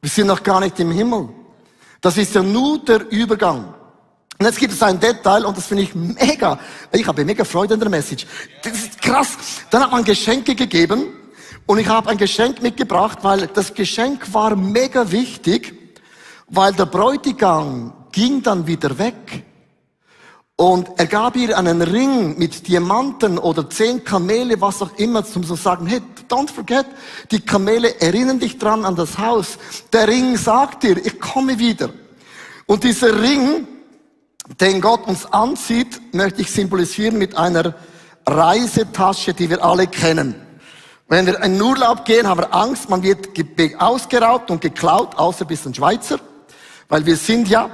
Wir 0.00 0.08
sind 0.08 0.26
noch 0.26 0.42
gar 0.42 0.58
nicht 0.60 0.80
im 0.80 0.90
Himmel. 0.90 1.28
Das 2.00 2.16
ist 2.16 2.34
ja 2.34 2.42
nur 2.42 2.78
der 2.78 3.10
Übergang. 3.10 3.74
Und 4.38 4.46
jetzt 4.46 4.58
gibt 4.58 4.72
es 4.72 4.82
ein 4.82 4.98
Detail 4.98 5.44
und 5.44 5.56
das 5.56 5.66
finde 5.66 5.82
ich 5.82 5.94
mega. 5.94 6.58
Ich 6.92 7.06
habe 7.06 7.26
mega 7.26 7.44
Freude 7.44 7.74
an 7.74 7.80
der 7.80 7.90
Message. 7.90 8.26
Das 8.62 8.72
ist 8.72 9.02
krass. 9.02 9.36
Dann 9.70 9.82
hat 9.82 9.92
man 9.92 10.02
Geschenke 10.02 10.54
gegeben 10.54 11.08
und 11.66 11.78
ich 11.78 11.88
habe 11.88 12.08
ein 12.08 12.16
Geschenk 12.16 12.62
mitgebracht, 12.62 13.18
weil 13.20 13.48
das 13.48 13.74
Geschenk 13.74 14.32
war 14.32 14.56
mega 14.56 15.10
wichtig 15.12 15.83
weil 16.54 16.72
der 16.72 16.86
Bräutigam 16.86 17.92
ging 18.12 18.42
dann 18.42 18.66
wieder 18.66 18.98
weg. 18.98 19.44
Und 20.56 20.88
er 20.98 21.06
gab 21.06 21.34
ihr 21.34 21.58
einen 21.58 21.82
Ring 21.82 22.38
mit 22.38 22.68
Diamanten 22.68 23.38
oder 23.38 23.68
zehn 23.68 24.04
Kamele, 24.04 24.60
was 24.60 24.82
auch 24.82 24.96
immer, 24.98 25.24
zum 25.24 25.42
zu 25.42 25.56
sagen, 25.56 25.86
hey, 25.86 26.00
don't 26.28 26.48
forget, 26.48 26.86
die 27.32 27.40
Kamele 27.40 28.00
erinnern 28.00 28.38
dich 28.38 28.56
dran 28.58 28.84
an 28.84 28.94
das 28.94 29.18
Haus. 29.18 29.58
Der 29.92 30.06
Ring 30.06 30.36
sagt 30.36 30.84
dir, 30.84 31.04
ich 31.04 31.18
komme 31.18 31.58
wieder. 31.58 31.90
Und 32.66 32.84
dieser 32.84 33.20
Ring, 33.20 33.66
den 34.60 34.80
Gott 34.80 35.08
uns 35.08 35.26
anzieht, 35.26 36.00
möchte 36.14 36.42
ich 36.42 36.52
symbolisieren 36.52 37.18
mit 37.18 37.36
einer 37.36 37.74
Reisetasche, 38.24 39.34
die 39.34 39.50
wir 39.50 39.62
alle 39.62 39.88
kennen. 39.88 40.36
Wenn 41.08 41.26
wir 41.26 41.42
in 41.42 41.60
Urlaub 41.60 42.04
gehen, 42.04 42.28
haben 42.28 42.40
wir 42.40 42.54
Angst, 42.54 42.88
man 42.88 43.02
wird 43.02 43.30
ausgeraubt 43.80 44.52
und 44.52 44.60
geklaut, 44.60 45.16
außer 45.16 45.44
bis 45.44 45.66
ein 45.66 45.74
Schweizer 45.74 46.20
weil 46.94 47.06
wir 47.06 47.16
sind 47.16 47.48
ja. 47.48 47.68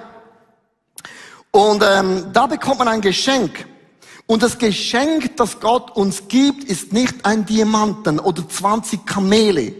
Und 1.50 1.84
ähm, 1.86 2.32
da 2.32 2.46
bekommt 2.46 2.78
man 2.78 2.88
ein 2.88 3.02
Geschenk. 3.02 3.66
Und 4.24 4.42
das 4.42 4.56
Geschenk, 4.56 5.36
das 5.36 5.60
Gott 5.60 5.94
uns 5.94 6.26
gibt, 6.28 6.64
ist 6.64 6.94
nicht 6.94 7.26
ein 7.26 7.44
Diamanten 7.44 8.18
oder 8.18 8.48
20 8.48 9.04
Kamele 9.04 9.74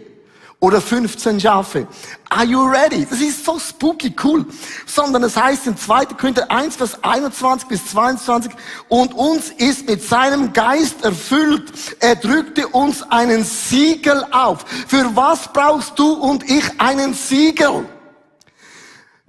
oder 0.59 0.79
15 0.79 1.39
Schafe. 1.39 1.87
Are 2.29 2.45
you 2.45 2.61
ready? 2.61 3.03
Das 3.09 3.19
ist 3.19 3.43
so 3.43 3.57
spooky 3.57 4.13
cool. 4.23 4.45
Sondern 4.85 5.23
es 5.23 5.35
heißt 5.35 5.65
in 5.65 5.75
2. 5.75 6.05
Korinther 6.05 6.51
1, 6.51 6.75
Vers 6.75 7.03
21 7.03 7.67
bis 7.67 7.83
22, 7.87 8.51
und 8.89 9.15
uns 9.15 9.49
ist 9.49 9.89
mit 9.89 10.03
seinem 10.03 10.53
Geist 10.53 11.03
erfüllt. 11.03 11.73
Er 11.99 12.15
drückte 12.15 12.67
uns 12.67 13.01
einen 13.09 13.43
Siegel 13.43 14.23
auf. 14.29 14.65
Für 14.87 15.15
was 15.15 15.51
brauchst 15.51 15.97
du 15.97 16.13
und 16.13 16.47
ich 16.47 16.79
einen 16.79 17.15
Siegel? 17.15 17.87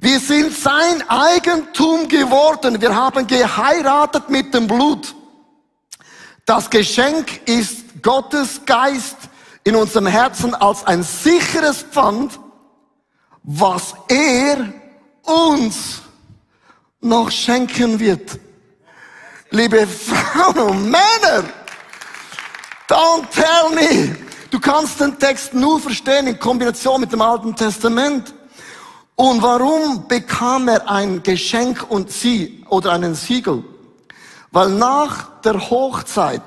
Wir 0.02 0.18
sind 0.18 0.52
sein 0.52 1.09
Eigentum 1.09 2.09
geworden. 2.09 2.80
Wir 2.80 2.92
haben 2.92 3.25
geheiratet 3.25 4.28
mit 4.30 4.52
dem 4.52 4.66
Blut. 4.66 5.14
Das 6.44 6.68
Geschenk 6.68 7.47
ist 7.47 8.02
Gottes 8.02 8.62
Geist 8.66 9.16
in 9.62 9.76
unserem 9.76 10.09
Herzen 10.09 10.56
als 10.56 10.85
ein 10.85 11.04
sicheres 11.04 11.85
Pfand, 11.85 12.40
was 13.44 13.94
er 14.09 14.73
uns 15.23 16.02
noch 17.00 17.30
schenken 17.30 18.00
wird. 18.00 18.40
Liebe 19.50 19.87
Frauen 19.87 20.68
und 20.68 20.82
Männer, 20.82 21.44
don't 22.88 23.28
tell 23.30 23.71
me, 23.73 24.16
du 24.50 24.59
kannst 24.59 24.99
den 24.99 25.16
Text 25.16 25.54
nur 25.54 25.78
verstehen 25.78 26.26
in 26.26 26.40
Kombination 26.40 27.00
mit 27.00 27.12
dem 27.12 27.23
Alten 27.23 27.54
Testament. 27.54 28.35
Und 29.23 29.41
warum 29.41 30.09
bekam 30.09 30.67
er 30.67 30.91
ein 30.91 31.23
Geschenk 31.23 31.88
und 31.88 32.11
sie 32.11 32.64
oder 32.69 32.91
einen 32.91 33.14
Siegel? 33.14 33.62
Weil 34.50 34.71
nach 34.71 35.41
der 35.43 35.71
Hochzeit 35.71 36.43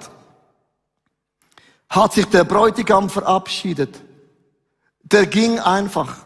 hat 1.89 2.11
sich 2.11 2.25
der 2.25 2.43
Bräutigam 2.43 3.09
verabschiedet. 3.09 3.95
Der 5.03 5.25
ging 5.25 5.57
einfach. 5.57 6.17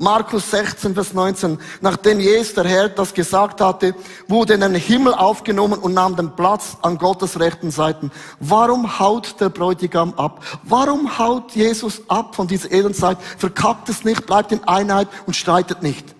Markus 0.00 0.50
16, 0.50 0.94
Vers 0.94 1.12
19. 1.12 1.58
Nachdem 1.82 2.20
Jesus, 2.20 2.54
der 2.54 2.64
Herr, 2.64 2.88
das 2.88 3.12
gesagt 3.12 3.60
hatte, 3.60 3.94
wurde 4.28 4.54
in 4.54 4.62
den 4.62 4.74
Himmel 4.74 5.12
aufgenommen 5.12 5.78
und 5.78 5.92
nahm 5.92 6.16
den 6.16 6.34
Platz 6.34 6.78
an 6.80 6.96
Gottes 6.96 7.38
rechten 7.38 7.70
Seiten. 7.70 8.10
Warum 8.38 8.98
haut 8.98 9.38
der 9.40 9.50
Bräutigam 9.50 10.14
ab? 10.14 10.42
Warum 10.62 11.18
haut 11.18 11.52
Jesus 11.52 12.00
ab 12.08 12.34
von 12.34 12.48
dieser 12.48 12.72
Edelzeit? 12.72 13.18
Verkackt 13.36 13.90
es 13.90 14.02
nicht, 14.02 14.24
bleibt 14.24 14.52
in 14.52 14.64
Einheit 14.64 15.06
und 15.26 15.36
streitet 15.36 15.82
nicht. 15.82 16.14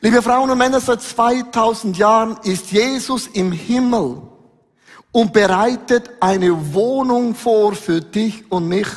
Liebe 0.00 0.20
Frauen 0.20 0.50
und 0.50 0.58
Männer, 0.58 0.80
seit 0.80 1.00
2000 1.00 1.96
Jahren 1.96 2.38
ist 2.42 2.72
Jesus 2.72 3.28
im 3.28 3.52
Himmel 3.52 4.20
und 5.12 5.32
bereitet 5.32 6.10
eine 6.18 6.74
Wohnung 6.74 7.36
vor 7.36 7.76
für 7.76 8.00
dich 8.00 8.50
und 8.50 8.66
mich. 8.66 8.88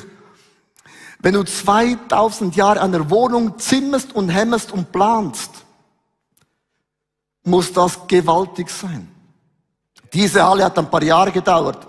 Wenn 1.27 1.33
du 1.33 1.43
2000 1.43 2.55
Jahre 2.55 2.79
einer 2.79 3.09
Wohnung 3.09 3.59
zimmerst 3.59 4.15
und 4.15 4.29
hämmerst 4.29 4.71
und 4.71 4.93
planst, 4.93 5.51
muss 7.43 7.73
das 7.73 8.07
gewaltig 8.07 8.69
sein. 8.69 9.09
Diese 10.13 10.41
Halle 10.41 10.63
hat 10.63 10.79
ein 10.79 10.89
paar 10.89 11.03
Jahre 11.03 11.33
gedauert. 11.33 11.85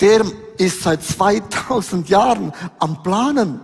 Der 0.00 0.24
ist 0.58 0.82
seit 0.82 1.00
2000 1.00 2.08
Jahren 2.08 2.52
am 2.80 3.00
Planen. 3.04 3.60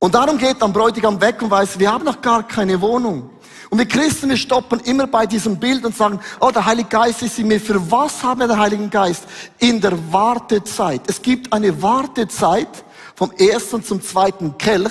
Und 0.00 0.12
darum 0.12 0.38
geht 0.38 0.60
am 0.60 0.72
Bräutigam 0.72 1.20
weg 1.20 1.40
und 1.40 1.52
weiß, 1.52 1.78
wir 1.78 1.92
haben 1.92 2.04
noch 2.04 2.20
gar 2.20 2.42
keine 2.42 2.80
Wohnung. 2.80 3.30
Und 3.70 3.78
wir 3.78 3.86
Christen, 3.86 4.28
wir 4.28 4.38
stoppen 4.38 4.80
immer 4.80 5.06
bei 5.06 5.24
diesem 5.24 5.56
Bild 5.56 5.84
und 5.84 5.96
sagen, 5.96 6.18
oh, 6.40 6.50
der 6.50 6.66
Heilige 6.66 6.88
Geist 6.88 7.22
ist 7.22 7.38
in 7.38 7.46
mir. 7.46 7.60
Für 7.60 7.88
was 7.88 8.24
haben 8.24 8.40
wir 8.40 8.48
den 8.48 8.58
Heiligen 8.58 8.90
Geist? 8.90 9.22
In 9.60 9.80
der 9.80 10.12
Wartezeit. 10.12 11.02
Es 11.06 11.22
gibt 11.22 11.52
eine 11.52 11.80
Wartezeit 11.80 12.84
vom 13.22 13.30
ersten 13.38 13.84
zum 13.84 14.02
zweiten 14.02 14.58
Kelch. 14.58 14.90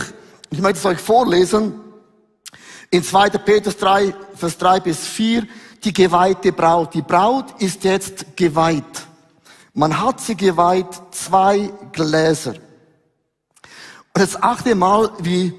Ich 0.51 0.61
möchte 0.61 0.79
es 0.79 0.85
euch 0.85 0.99
vorlesen. 0.99 1.81
In 2.89 3.03
2. 3.03 3.27
Petrus 3.31 3.75
3, 3.75 4.15
Vers 4.35 4.57
3 4.57 4.79
bis 4.79 4.99
4 4.99 5.45
die 5.83 5.91
geweihte 5.91 6.53
Braut. 6.53 6.93
Die 6.93 7.01
Braut 7.01 7.61
ist 7.61 7.83
jetzt 7.83 8.37
geweiht. 8.37 8.85
Man 9.73 10.01
hat 10.01 10.21
sie 10.21 10.37
geweiht, 10.37 10.87
zwei 11.11 11.73
Gläser. 11.91 12.53
Und 14.13 14.21
jetzt 14.21 14.41
achte 14.41 14.75
mal, 14.75 15.11
wie 15.19 15.53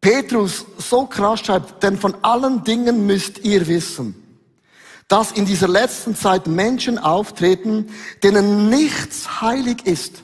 Petrus 0.00 0.66
so 0.78 1.04
krass 1.04 1.40
schreibt, 1.40 1.82
denn 1.82 1.98
von 1.98 2.14
allen 2.22 2.62
Dingen 2.62 3.06
müsst 3.06 3.40
ihr 3.40 3.66
wissen, 3.66 4.14
dass 5.08 5.32
in 5.32 5.46
dieser 5.46 5.66
letzten 5.66 6.14
Zeit 6.14 6.46
Menschen 6.46 6.96
auftreten, 6.96 7.88
denen 8.22 8.68
nichts 8.68 9.40
heilig 9.40 9.84
ist. 9.84 10.22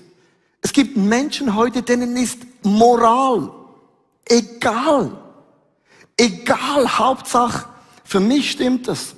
Es 0.64 0.72
gibt 0.72 0.96
Menschen 0.96 1.54
heute, 1.54 1.82
denen 1.82 2.16
ist 2.16 2.38
Moral 2.64 3.52
egal. 4.26 5.12
Egal, 6.16 6.98
Hauptsache 6.98 7.66
für 8.04 8.20
mich 8.20 8.50
stimmt 8.50 8.88
es. 8.88 9.14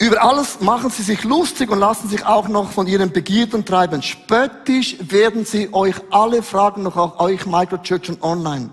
Über 0.00 0.22
alles 0.22 0.60
machen 0.60 0.90
sie 0.90 1.02
sich 1.02 1.24
lustig 1.24 1.70
und 1.70 1.78
lassen 1.78 2.08
sich 2.08 2.24
auch 2.24 2.48
noch 2.48 2.72
von 2.72 2.86
ihren 2.86 3.12
Begierden 3.12 3.66
treiben. 3.66 4.02
Spöttisch 4.02 4.96
werden 5.00 5.44
sie 5.44 5.74
euch 5.74 5.96
alle 6.10 6.42
fragen, 6.42 6.82
noch 6.82 6.96
auch 6.96 7.20
euch 7.20 7.44
Microchurch 7.44 8.08
und 8.08 8.22
online. 8.22 8.70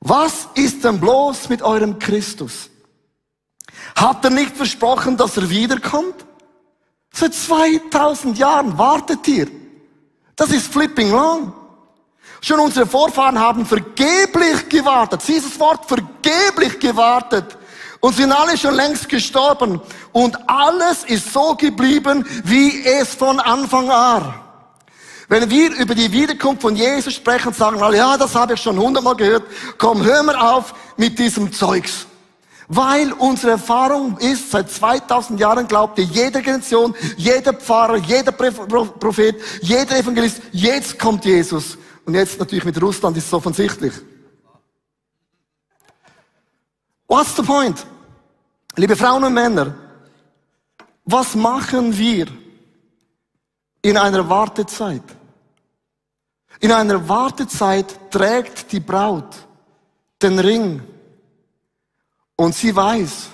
Was 0.00 0.48
ist 0.54 0.82
denn 0.82 0.98
bloß 0.98 1.48
mit 1.50 1.62
eurem 1.62 2.00
Christus? 2.00 2.68
Hat 3.94 4.24
er 4.24 4.30
nicht 4.30 4.56
versprochen, 4.56 5.16
dass 5.16 5.36
er 5.36 5.48
wiederkommt? 5.48 6.26
Seit 7.12 7.34
2000 7.34 8.38
Jahren 8.38 8.76
wartet 8.78 9.26
ihr. 9.28 9.48
Das 10.36 10.50
ist 10.50 10.72
flipping 10.72 11.10
long. 11.10 11.52
Schon 12.40 12.58
unsere 12.58 12.86
Vorfahren 12.86 13.38
haben 13.38 13.64
vergeblich 13.66 14.68
gewartet. 14.68 15.22
Dieses 15.26 15.58
Wort 15.60 15.86
vergeblich 15.86 16.80
gewartet. 16.80 17.56
Und 18.00 18.16
sind 18.16 18.32
alle 18.32 18.58
schon 18.58 18.74
längst 18.74 19.08
gestorben. 19.08 19.80
Und 20.10 20.36
alles 20.48 21.04
ist 21.04 21.32
so 21.32 21.54
geblieben, 21.54 22.26
wie 22.44 22.84
es 22.84 23.14
von 23.14 23.38
Anfang 23.38 23.88
an. 23.90 24.34
Wenn 25.28 25.48
wir 25.48 25.70
über 25.76 25.94
die 25.94 26.10
Wiederkunft 26.10 26.62
von 26.62 26.74
Jesus 26.74 27.14
sprechen, 27.14 27.52
sagen 27.52 27.80
alle, 27.80 27.98
ja, 27.98 28.16
das 28.16 28.34
habe 28.34 28.54
ich 28.54 28.60
schon 28.60 28.78
hundertmal 28.78 29.16
gehört. 29.16 29.44
Komm, 29.78 30.02
hör 30.02 30.22
mal 30.22 30.36
auf 30.36 30.74
mit 30.96 31.18
diesem 31.18 31.52
Zeugs. 31.52 32.06
Weil 32.74 33.12
unsere 33.12 33.52
Erfahrung 33.52 34.16
ist, 34.16 34.50
seit 34.50 34.70
2000 34.70 35.38
Jahren 35.38 35.68
glaubte 35.68 36.00
jede 36.00 36.40
Generation, 36.40 36.94
jeder 37.18 37.52
Pfarrer, 37.52 37.96
jeder 37.96 38.32
Prophet, 38.32 39.36
jeder 39.60 39.98
Evangelist, 39.98 40.40
jetzt 40.52 40.98
kommt 40.98 41.26
Jesus. 41.26 41.76
Und 42.06 42.14
jetzt 42.14 42.38
natürlich 42.38 42.64
mit 42.64 42.80
Russland 42.80 43.14
ist 43.18 43.26
es 43.26 43.32
offensichtlich. 43.34 43.92
What's 47.06 47.36
the 47.36 47.42
point? 47.42 47.86
Liebe 48.76 48.96
Frauen 48.96 49.24
und 49.24 49.34
Männer, 49.34 49.74
was 51.04 51.34
machen 51.34 51.94
wir 51.98 52.26
in 53.82 53.98
einer 53.98 54.26
Wartezeit? 54.30 55.04
In 56.60 56.72
einer 56.72 57.06
Wartezeit 57.06 58.10
trägt 58.10 58.72
die 58.72 58.80
Braut 58.80 59.46
den 60.22 60.38
Ring 60.38 60.80
und 62.42 62.56
sie 62.56 62.74
weiß, 62.74 63.28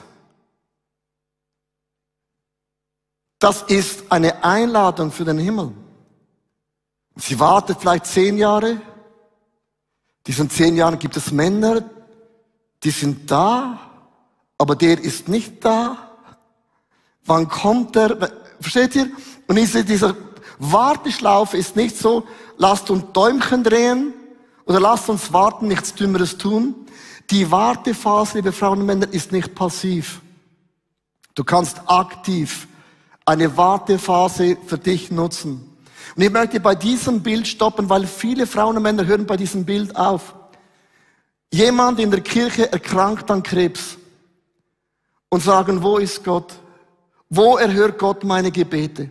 das 3.38 3.62
ist 3.62 4.12
eine 4.12 4.44
Einladung 4.44 5.10
für 5.10 5.24
den 5.24 5.38
Himmel. 5.38 5.72
Sie 7.16 7.40
wartet 7.40 7.78
vielleicht 7.80 8.04
zehn 8.04 8.36
Jahre. 8.36 8.78
Diesen 10.26 10.50
zehn 10.50 10.76
Jahren 10.76 10.98
gibt 10.98 11.16
es 11.16 11.32
Männer, 11.32 11.82
die 12.82 12.90
sind 12.90 13.30
da, 13.30 13.80
aber 14.58 14.76
der 14.76 15.02
ist 15.02 15.26
nicht 15.26 15.64
da. 15.64 15.96
Wann 17.24 17.48
kommt 17.48 17.96
er? 17.96 18.30
Versteht 18.60 18.94
ihr? 18.94 19.10
Und 19.46 19.56
diese, 19.56 19.86
dieser 19.86 20.14
Warteschlaufe 20.58 21.56
ist 21.56 21.76
nicht 21.76 21.96
so, 21.96 22.26
lasst 22.58 22.90
uns 22.90 23.04
Däumchen 23.14 23.64
drehen 23.64 24.12
oder 24.66 24.80
lasst 24.80 25.08
uns 25.08 25.32
warten, 25.32 25.68
nichts 25.68 25.94
Dümmeres 25.94 26.36
tun. 26.36 26.84
Die 27.30 27.50
Wartephase, 27.50 28.38
liebe 28.38 28.52
Frauen 28.52 28.80
und 28.80 28.86
Männer, 28.86 29.12
ist 29.12 29.32
nicht 29.32 29.54
passiv. 29.54 30.22
Du 31.34 31.44
kannst 31.44 31.82
aktiv 31.86 32.66
eine 33.26 33.54
Wartephase 33.56 34.56
für 34.66 34.78
dich 34.78 35.10
nutzen. 35.10 35.76
Und 36.16 36.22
ich 36.22 36.30
möchte 36.30 36.58
bei 36.58 36.74
diesem 36.74 37.22
Bild 37.22 37.46
stoppen, 37.46 37.90
weil 37.90 38.06
viele 38.06 38.46
Frauen 38.46 38.76
und 38.76 38.82
Männer 38.82 39.04
hören 39.04 39.26
bei 39.26 39.36
diesem 39.36 39.66
Bild 39.66 39.94
auf. 39.94 40.34
Jemand 41.52 42.00
in 42.00 42.10
der 42.10 42.22
Kirche 42.22 42.72
erkrankt 42.72 43.30
an 43.30 43.42
Krebs 43.42 43.98
und 45.28 45.42
sagen, 45.42 45.82
wo 45.82 45.98
ist 45.98 46.24
Gott? 46.24 46.54
Wo 47.28 47.58
erhört 47.58 47.98
Gott 47.98 48.24
meine 48.24 48.50
Gebete? 48.50 49.10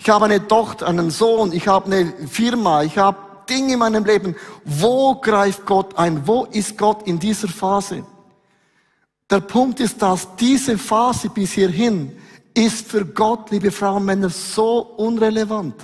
Ich 0.00 0.10
habe 0.10 0.24
eine 0.24 0.46
Tochter, 0.46 0.88
einen 0.88 1.10
Sohn, 1.10 1.52
ich 1.52 1.68
habe 1.68 1.86
eine 1.86 2.12
Firma, 2.26 2.82
ich 2.82 2.98
habe 2.98 3.27
Dinge 3.48 3.74
in 3.74 3.78
meinem 3.78 4.04
Leben. 4.04 4.34
Wo 4.64 5.14
greift 5.16 5.64
Gott 5.66 5.96
ein? 5.98 6.26
Wo 6.26 6.44
ist 6.44 6.76
Gott 6.76 7.06
in 7.06 7.18
dieser 7.18 7.48
Phase? 7.48 8.04
Der 9.30 9.40
Punkt 9.40 9.80
ist, 9.80 10.00
dass 10.00 10.34
diese 10.36 10.78
Phase 10.78 11.28
bis 11.28 11.52
hierhin 11.52 12.16
ist 12.54 12.88
für 12.88 13.04
Gott, 13.04 13.50
liebe 13.50 13.70
Frauen 13.70 13.98
und 13.98 14.04
Männer, 14.06 14.30
so 14.30 14.80
unrelevant. 14.96 15.74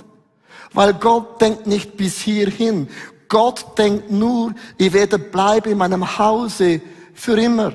Weil 0.73 0.93
Gott 0.95 1.39
denkt 1.39 1.67
nicht 1.67 1.95
bis 1.95 2.19
hierhin. 2.19 2.89
Gott 3.29 3.77
denkt 3.77 4.11
nur, 4.11 4.53
ich 4.77 4.91
werde 4.91 5.17
bleiben 5.17 5.71
in 5.71 5.77
meinem 5.77 6.17
Hause 6.17 6.81
für 7.13 7.39
immer. 7.39 7.73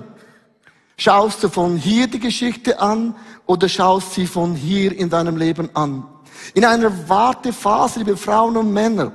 Schaust 0.96 1.42
du 1.42 1.48
von 1.48 1.76
hier 1.76 2.09
die 2.09 2.20
Geschichte 2.20 2.79
an 2.79 3.14
oder 3.46 3.68
schaust 3.68 4.12
sie 4.12 4.26
von 4.26 4.55
hier 4.55 4.96
in 4.96 5.09
deinem 5.09 5.37
Leben 5.37 5.70
an? 5.74 6.05
In 6.53 6.64
einer 6.64 7.09
Wartephase, 7.09 8.00
liebe 8.00 8.16
Frauen 8.16 8.57
und 8.57 8.70
Männer, 8.70 9.12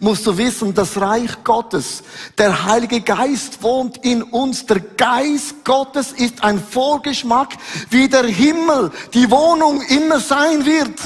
musst 0.00 0.26
du 0.26 0.36
wissen, 0.36 0.74
das 0.74 1.00
Reich 1.00 1.44
Gottes, 1.44 2.02
der 2.38 2.64
Heilige 2.64 3.00
Geist 3.00 3.62
wohnt 3.62 4.04
in 4.04 4.22
uns. 4.22 4.66
Der 4.66 4.80
Geist 4.80 5.64
Gottes 5.64 6.12
ist 6.12 6.42
ein 6.42 6.62
Vorgeschmack, 6.62 7.50
wie 7.90 8.08
der 8.08 8.24
Himmel 8.24 8.90
die 9.12 9.30
Wohnung 9.30 9.82
immer 9.82 10.20
sein 10.20 10.64
wird. 10.64 10.98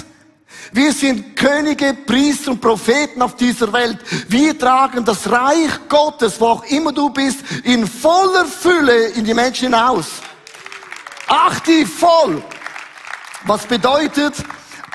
Wir 0.73 0.93
sind 0.93 1.37
Könige, 1.37 1.95
Priester 1.95 2.51
und 2.51 2.61
Propheten 2.61 3.23
auf 3.23 3.37
dieser 3.37 3.73
Welt. 3.73 3.99
Wir 4.29 4.59
tragen 4.59 5.05
das 5.05 5.31
Reich 5.31 5.71
Gottes, 5.89 6.41
wo 6.41 6.47
auch 6.47 6.65
immer 6.65 6.93
du 6.93 7.11
bist, 7.11 7.39
in 7.65 7.87
voller 7.87 8.47
Fülle 8.47 9.09
in 9.09 9.25
die 9.25 9.35
Menschen 9.35 9.67
hinaus. 9.67 10.07
Achte 11.29 11.87
voll. 11.87 12.43
Was 13.45 13.65
bedeutet, 13.67 14.35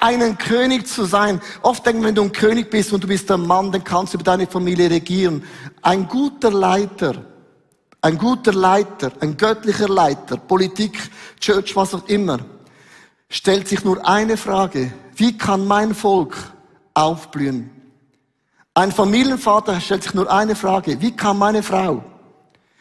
einen 0.02 0.38
König 0.38 0.88
zu 0.88 1.06
sein? 1.06 1.42
Oft 1.62 1.86
denken 1.86 2.04
wenn 2.04 2.16
du 2.16 2.24
ein 2.24 2.32
König 2.32 2.70
bist 2.70 2.92
und 2.92 3.04
du 3.04 3.08
bist 3.08 3.32
ein 3.32 3.46
Mann, 3.46 3.72
dann 3.72 3.84
kannst 3.84 4.14
du 4.14 4.18
über 4.18 4.24
deine 4.24 4.48
Familie 4.48 4.90
regieren. 4.90 5.44
Ein 5.82 6.08
guter 6.08 6.52
Leiter, 6.52 7.24
ein 8.02 8.18
guter 8.18 8.52
Leiter, 8.52 9.12
ein 9.22 9.38
göttlicher 9.38 9.88
Leiter, 9.88 10.38
Politik, 10.38 11.00
Church, 11.40 11.76
was 11.76 11.94
auch 11.94 12.08
immer, 12.08 12.40
stellt 13.30 13.68
sich 13.68 13.84
nur 13.86 14.06
eine 14.06 14.38
Frage. 14.38 14.92
Wie 15.16 15.38
kann 15.38 15.66
mein 15.68 15.94
Volk 15.94 16.36
aufblühen? 16.94 17.70
Ein 18.74 18.92
Familienvater 18.92 19.80
stellt 19.80 20.04
sich 20.04 20.14
nur 20.14 20.32
eine 20.32 20.56
Frage. 20.56 21.00
Wie 21.00 21.16
kann 21.16 21.38
meine 21.38 21.62
Frau, 21.62 22.04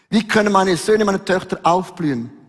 wie 0.08 0.26
können 0.26 0.52
meine 0.52 0.76
Söhne, 0.76 1.04
meine 1.04 1.24
Töchter 1.24 1.60
aufblühen? 1.62 2.39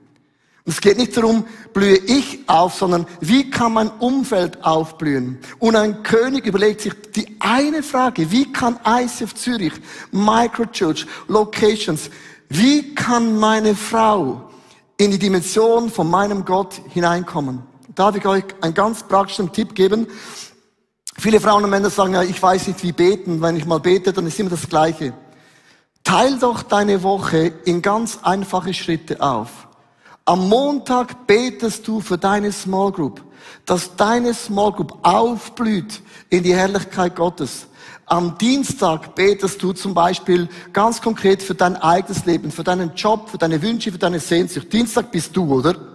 Es 0.65 0.80
geht 0.80 0.97
nicht 0.97 1.17
darum, 1.17 1.45
blühe 1.74 1.97
ich 1.97 2.39
auf, 2.47 2.76
sondern 2.76 3.08
wie 3.19 3.50
kann 3.50 3.74
mein 3.74 3.89
Umfeld 3.89 4.63
aufblühen? 4.63 5.39
Und 5.58 5.76
ein 5.76 6.04
König 6.04 6.45
überlegt 6.45 6.82
sich 6.82 6.93
die 7.15 7.36
eine 7.39 7.82
Frage, 7.82 8.32
wie 8.32 8.52
kann 8.52 8.80
ICF 8.86 9.34
Zürich, 9.34 9.74
Microchurch, 10.12 11.08
Locations, 11.28 12.10
wie 12.50 12.93
kann 12.93 13.39
meine 13.39 13.76
Frau 13.76 14.52
in 14.97 15.10
die 15.10 15.17
Dimension 15.17 15.89
von 15.89 16.08
meinem 16.08 16.45
Gott 16.45 16.80
hineinkommen. 16.89 17.63
Darf 17.95 18.15
ich 18.15 18.26
euch 18.26 18.43
einen 18.62 18.76
ganz 18.76 19.02
praktischen 19.02 19.52
Tipp 19.52 19.74
geben? 19.74 20.06
Viele 21.17 21.39
Frauen 21.39 21.63
und 21.63 21.71
Männer 21.71 21.89
sagen, 21.89 22.13
ja, 22.13 22.21
ich 22.21 22.41
weiß 22.41 22.67
nicht 22.67 22.84
wie 22.84 22.91
beten. 22.91 23.41
Wenn 23.41 23.58
ich 23.58 23.65
mal 23.65 23.80
bete, 23.80 24.13
dann 24.13 24.28
ist 24.28 24.39
immer 24.39 24.52
das 24.52 24.69
Gleiche. 24.69 25.13
Teil 26.04 26.38
doch 26.39 26.62
deine 26.62 27.02
Woche 27.02 27.52
in 27.65 27.82
ganz 27.82 28.19
einfache 28.21 28.74
Schritte 28.74 29.21
auf. 29.21 29.67
Am 30.26 30.48
Montag 30.48 31.26
betest 31.26 31.88
du 31.88 32.00
für 32.00 32.18
deine 32.18 32.52
Small 32.52 32.92
Group, 32.92 33.24
dass 33.66 33.96
deine 33.96 34.34
Small 34.34 34.72
Group 34.72 34.98
aufblüht 35.02 36.02
in 36.30 36.44
die 36.44 36.54
Herrlichkeit 36.54 37.16
Gottes. 37.16 37.68
Am 38.06 38.38
Dienstag 38.38 39.16
betest 39.16 39.64
du 39.64 39.74
zum 39.74 39.94
Beispiel 39.94 40.48
ganz 40.74 41.02
konkret 41.02 41.42
für 41.42 41.56
dein 41.56 41.76
eigenes 41.76 42.26
Leben, 42.26 42.52
für 42.52 42.64
deinen 42.64 42.94
Job, 42.94 43.30
für 43.30 43.38
deine 43.38 43.62
Wünsche, 43.62 43.92
für 43.92 43.98
deine 43.98 44.20
Sehnsucht. 44.20 44.72
Dienstag 44.72 45.12
bist 45.12 45.36
du, 45.36 45.56
oder? 45.56 45.91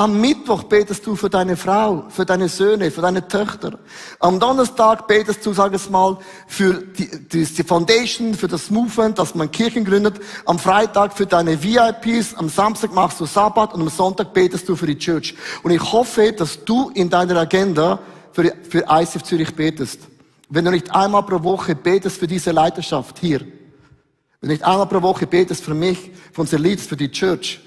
Am 0.00 0.18
Mittwoch 0.18 0.62
betest 0.62 1.06
du 1.06 1.14
für 1.14 1.28
deine 1.28 1.58
Frau, 1.58 2.04
für 2.08 2.24
deine 2.24 2.48
Söhne, 2.48 2.90
für 2.90 3.02
deine 3.02 3.28
Töchter. 3.28 3.78
Am 4.18 4.40
Donnerstag 4.40 5.06
betest 5.06 5.44
du, 5.44 5.52
sag 5.52 5.74
es 5.74 5.90
mal, 5.90 6.16
für 6.46 6.72
die, 6.72 7.10
die, 7.28 7.44
die 7.44 7.62
Foundation, 7.62 8.32
für 8.32 8.48
das 8.48 8.70
Movement, 8.70 9.18
dass 9.18 9.34
man 9.34 9.50
Kirchen 9.50 9.84
gründet. 9.84 10.18
Am 10.46 10.58
Freitag 10.58 11.12
für 11.12 11.26
deine 11.26 11.62
VIPs. 11.62 12.34
Am 12.34 12.48
Samstag 12.48 12.94
machst 12.94 13.20
du 13.20 13.26
Sabbat 13.26 13.74
und 13.74 13.82
am 13.82 13.90
Sonntag 13.90 14.32
betest 14.32 14.66
du 14.70 14.74
für 14.74 14.86
die 14.86 14.96
Church. 14.96 15.34
Und 15.62 15.70
ich 15.70 15.92
hoffe, 15.92 16.32
dass 16.32 16.64
du 16.64 16.90
in 16.94 17.10
deiner 17.10 17.36
Agenda 17.36 17.98
für, 18.32 18.54
für 18.70 18.86
ICF 18.88 19.22
Zürich 19.22 19.54
betest. 19.54 20.00
Wenn 20.48 20.64
du 20.64 20.70
nicht 20.70 20.90
einmal 20.94 21.24
pro 21.24 21.42
Woche 21.42 21.74
betest 21.74 22.16
für 22.16 22.26
diese 22.26 22.52
Leiterschaft 22.52 23.18
hier, 23.18 23.40
wenn 23.40 24.48
du 24.48 24.54
nicht 24.54 24.64
einmal 24.64 24.86
pro 24.86 25.02
Woche 25.02 25.26
betest 25.26 25.62
für 25.62 25.74
mich, 25.74 26.10
für 26.32 26.40
unsere 26.40 26.62
Leaders, 26.62 26.86
für 26.86 26.96
die 26.96 27.10
Church, 27.10 27.60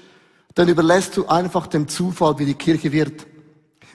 dann 0.54 0.68
überlässt 0.68 1.16
du 1.16 1.26
einfach 1.26 1.66
dem 1.66 1.88
Zufall, 1.88 2.38
wie 2.38 2.46
die 2.46 2.54
Kirche 2.54 2.92
wird. 2.92 3.26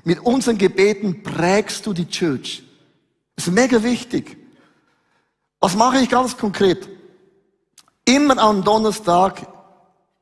Mit 0.03 0.19
unseren 0.19 0.57
Gebeten 0.57 1.23
prägst 1.23 1.85
du 1.85 1.93
die 1.93 2.07
Church. 2.07 2.63
Das 3.35 3.47
ist 3.47 3.53
mega 3.53 3.81
wichtig. 3.83 4.37
Was 5.59 5.75
mache 5.75 5.99
ich 5.99 6.09
ganz 6.09 6.37
konkret? 6.37 6.89
Immer 8.05 8.37
am 8.37 8.63
Donnerstag 8.63 9.47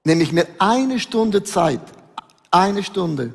nehme 0.04 0.24
ich 0.24 0.32
mir 0.32 0.48
eine 0.60 1.00
Stunde 1.00 1.44
Zeit. 1.44 1.82
Eine 2.52 2.84
Stunde. 2.84 3.34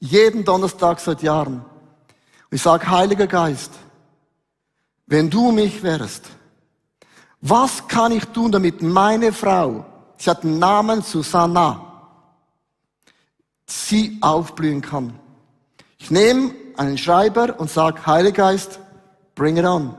Jeden 0.00 0.44
Donnerstag 0.44 1.00
seit 1.00 1.22
Jahren. 1.22 1.56
Und 1.56 2.54
ich 2.54 2.62
sage, 2.62 2.88
Heiliger 2.88 3.26
Geist, 3.26 3.72
wenn 5.06 5.30
du 5.30 5.52
mich 5.52 5.82
wärst, 5.82 6.26
was 7.40 7.86
kann 7.88 8.12
ich 8.12 8.24
tun, 8.26 8.52
damit 8.52 8.82
meine 8.82 9.32
Frau, 9.32 9.84
sie 10.16 10.28
hat 10.30 10.42
den 10.42 10.58
Namen 10.58 11.02
Susanna, 11.02 11.87
sie 13.68 14.18
aufblühen 14.20 14.80
kann. 14.80 15.12
Ich 15.98 16.10
nehme 16.10 16.52
einen 16.76 16.98
Schreiber 16.98 17.60
und 17.60 17.70
sage, 17.70 18.06
Heiliger 18.06 18.48
Geist, 18.48 18.80
bring 19.34 19.56
it 19.56 19.64
on. 19.64 19.94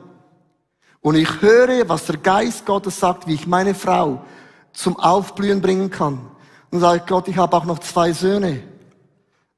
Und 1.01 1.15
ich 1.15 1.41
höre, 1.41 1.87
was 1.87 2.05
der 2.05 2.17
Geist 2.17 2.65
Gottes 2.65 2.99
sagt, 2.99 3.27
wie 3.27 3.33
ich 3.33 3.47
meine 3.47 3.73
Frau 3.73 4.21
zum 4.73 4.97
Aufblühen 4.97 5.61
bringen 5.61 5.89
kann. 5.89 6.19
Und 6.71 6.81
sage, 6.81 7.03
Gott, 7.07 7.27
ich 7.27 7.37
habe 7.37 7.55
auch 7.55 7.65
noch 7.65 7.79
zwei 7.79 8.11
Söhne. 8.11 8.61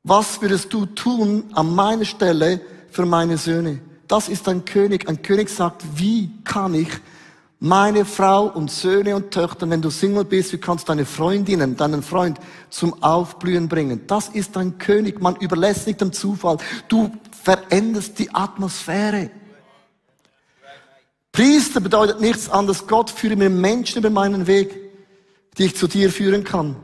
Was 0.03 0.41
würdest 0.41 0.73
du 0.73 0.85
tun 0.85 1.45
an 1.53 1.73
meiner 1.73 2.05
Stelle 2.05 2.61
für 2.89 3.05
meine 3.05 3.37
Söhne? 3.37 3.79
Das 4.07 4.29
ist 4.29 4.47
ein 4.47 4.65
König. 4.65 5.07
Ein 5.07 5.21
König 5.21 5.49
sagt, 5.49 5.83
wie 5.95 6.31
kann 6.43 6.73
ich 6.73 6.89
meine 7.63 8.05
Frau 8.05 8.47
und 8.47 8.71
Söhne 8.71 9.15
und 9.15 9.29
Töchter, 9.29 9.69
wenn 9.69 9.83
du 9.83 9.91
Single 9.91 10.25
bist, 10.25 10.51
wie 10.51 10.57
kannst 10.57 10.89
deine 10.89 11.05
Freundinnen, 11.05 11.77
deinen 11.77 12.01
Freund 12.01 12.39
zum 12.71 13.01
Aufblühen 13.03 13.69
bringen? 13.69 14.01
Das 14.07 14.29
ist 14.29 14.57
ein 14.57 14.79
König. 14.79 15.21
Man 15.21 15.35
überlässt 15.35 15.85
nicht 15.85 16.01
dem 16.01 16.11
Zufall. 16.11 16.57
Du 16.87 17.11
veränderst 17.43 18.17
die 18.17 18.33
Atmosphäre. 18.33 19.29
Priester 21.31 21.79
bedeutet 21.79 22.19
nichts 22.19 22.49
anderes. 22.49 22.87
Gott 22.87 23.11
führe 23.11 23.35
mir 23.35 23.51
Menschen 23.51 23.99
über 23.99 24.09
meinen 24.09 24.47
Weg, 24.47 24.75
die 25.59 25.65
ich 25.65 25.75
zu 25.75 25.87
dir 25.87 26.11
führen 26.11 26.43
kann. 26.43 26.75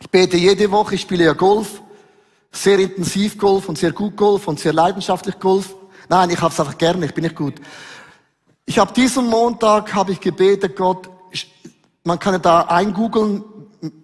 Ich 0.00 0.08
bete 0.08 0.36
jede 0.36 0.70
Woche, 0.70 0.94
ich 0.94 1.00
spiele 1.00 1.24
ja 1.24 1.32
Golf, 1.32 1.82
sehr 2.52 2.78
intensiv 2.78 3.36
Golf 3.36 3.68
und 3.68 3.76
sehr 3.76 3.90
gut 3.90 4.16
Golf 4.16 4.46
und 4.46 4.60
sehr 4.60 4.72
leidenschaftlich 4.72 5.40
Golf. 5.40 5.74
Nein, 6.08 6.30
ich 6.30 6.40
habe 6.40 6.54
es 6.54 6.60
einfach 6.60 6.78
gerne, 6.78 7.04
ich 7.04 7.14
bin 7.14 7.24
nicht 7.24 7.34
gut. 7.34 7.54
Ich 8.68 8.78
habe 8.78 8.92
diesen 8.92 9.28
Montag 9.28 9.94
habe 9.94 10.12
ich 10.12 10.20
gebetet, 10.20 10.76
Gott, 10.76 11.08
man 12.04 12.18
kann 12.18 12.34
ja 12.34 12.38
da 12.38 12.60
eingoogeln, 12.64 13.42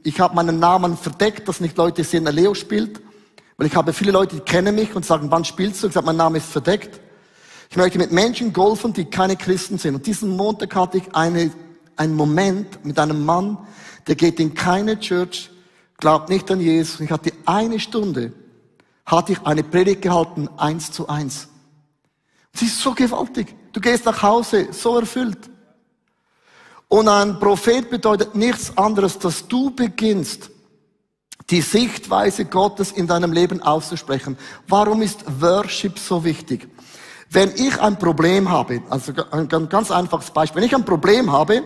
ich 0.02 0.18
habe 0.18 0.34
meinen 0.34 0.58
Namen 0.58 0.96
verdeckt, 0.96 1.46
dass 1.46 1.60
nicht 1.60 1.76
Leute 1.76 2.02
sehen, 2.02 2.24
der 2.24 2.32
Leo 2.32 2.54
spielt. 2.54 3.02
Weil 3.58 3.66
ich 3.66 3.76
habe 3.76 3.92
viele 3.92 4.10
Leute, 4.10 4.36
die 4.36 4.40
kennen 4.40 4.74
mich 4.74 4.94
und 4.96 5.04
sagen, 5.04 5.30
wann 5.30 5.44
spielst 5.44 5.82
du? 5.82 5.88
Ich 5.88 5.92
sage, 5.92 6.06
mein 6.06 6.16
Name 6.16 6.38
ist 6.38 6.46
verdeckt. 6.46 6.98
Ich 7.68 7.76
möchte 7.76 7.98
mit 7.98 8.10
Menschen 8.10 8.54
golfen, 8.54 8.94
die 8.94 9.04
keine 9.04 9.36
Christen 9.36 9.76
sind. 9.76 9.96
Und 9.96 10.06
diesen 10.06 10.34
Montag 10.34 10.74
hatte 10.74 10.96
ich 10.96 11.14
eine, 11.14 11.50
einen 11.96 12.14
Moment 12.14 12.82
mit 12.86 12.98
einem 12.98 13.22
Mann, 13.22 13.58
der 14.06 14.14
geht 14.14 14.40
in 14.40 14.54
keine 14.54 14.98
Church, 14.98 15.50
glaubt 15.98 16.30
nicht 16.30 16.50
an 16.50 16.62
Jesus. 16.62 17.00
Und 17.00 17.04
ich 17.04 17.12
hatte 17.12 17.34
eine 17.44 17.78
Stunde, 17.78 18.32
hatte 19.04 19.32
ich 19.32 19.42
eine 19.42 19.62
Predigt 19.62 20.00
gehalten, 20.00 20.48
eins 20.56 20.90
zu 20.90 21.06
eins. 21.06 21.48
Sie 22.54 22.64
ist 22.64 22.80
so 22.80 22.94
gewaltig. 22.94 23.54
Du 23.74 23.80
gehst 23.80 24.04
nach 24.04 24.22
Hause 24.22 24.68
so 24.70 24.98
erfüllt. 24.98 25.50
Und 26.86 27.08
ein 27.08 27.40
Prophet 27.40 27.90
bedeutet 27.90 28.36
nichts 28.36 28.74
anderes, 28.76 29.18
dass 29.18 29.48
du 29.48 29.70
beginnst, 29.70 30.48
die 31.50 31.60
Sichtweise 31.60 32.44
Gottes 32.44 32.92
in 32.92 33.08
deinem 33.08 33.32
Leben 33.32 33.60
auszusprechen. 33.60 34.38
Warum 34.68 35.02
ist 35.02 35.24
Worship 35.40 35.98
so 35.98 36.22
wichtig? 36.22 36.68
Wenn 37.30 37.50
ich 37.56 37.78
ein 37.80 37.98
Problem 37.98 38.48
habe, 38.48 38.80
also 38.90 39.12
ein 39.32 39.48
ganz 39.48 39.90
einfaches 39.90 40.30
Beispiel, 40.30 40.62
wenn 40.62 40.68
ich 40.68 40.74
ein 40.74 40.84
Problem 40.84 41.32
habe 41.32 41.64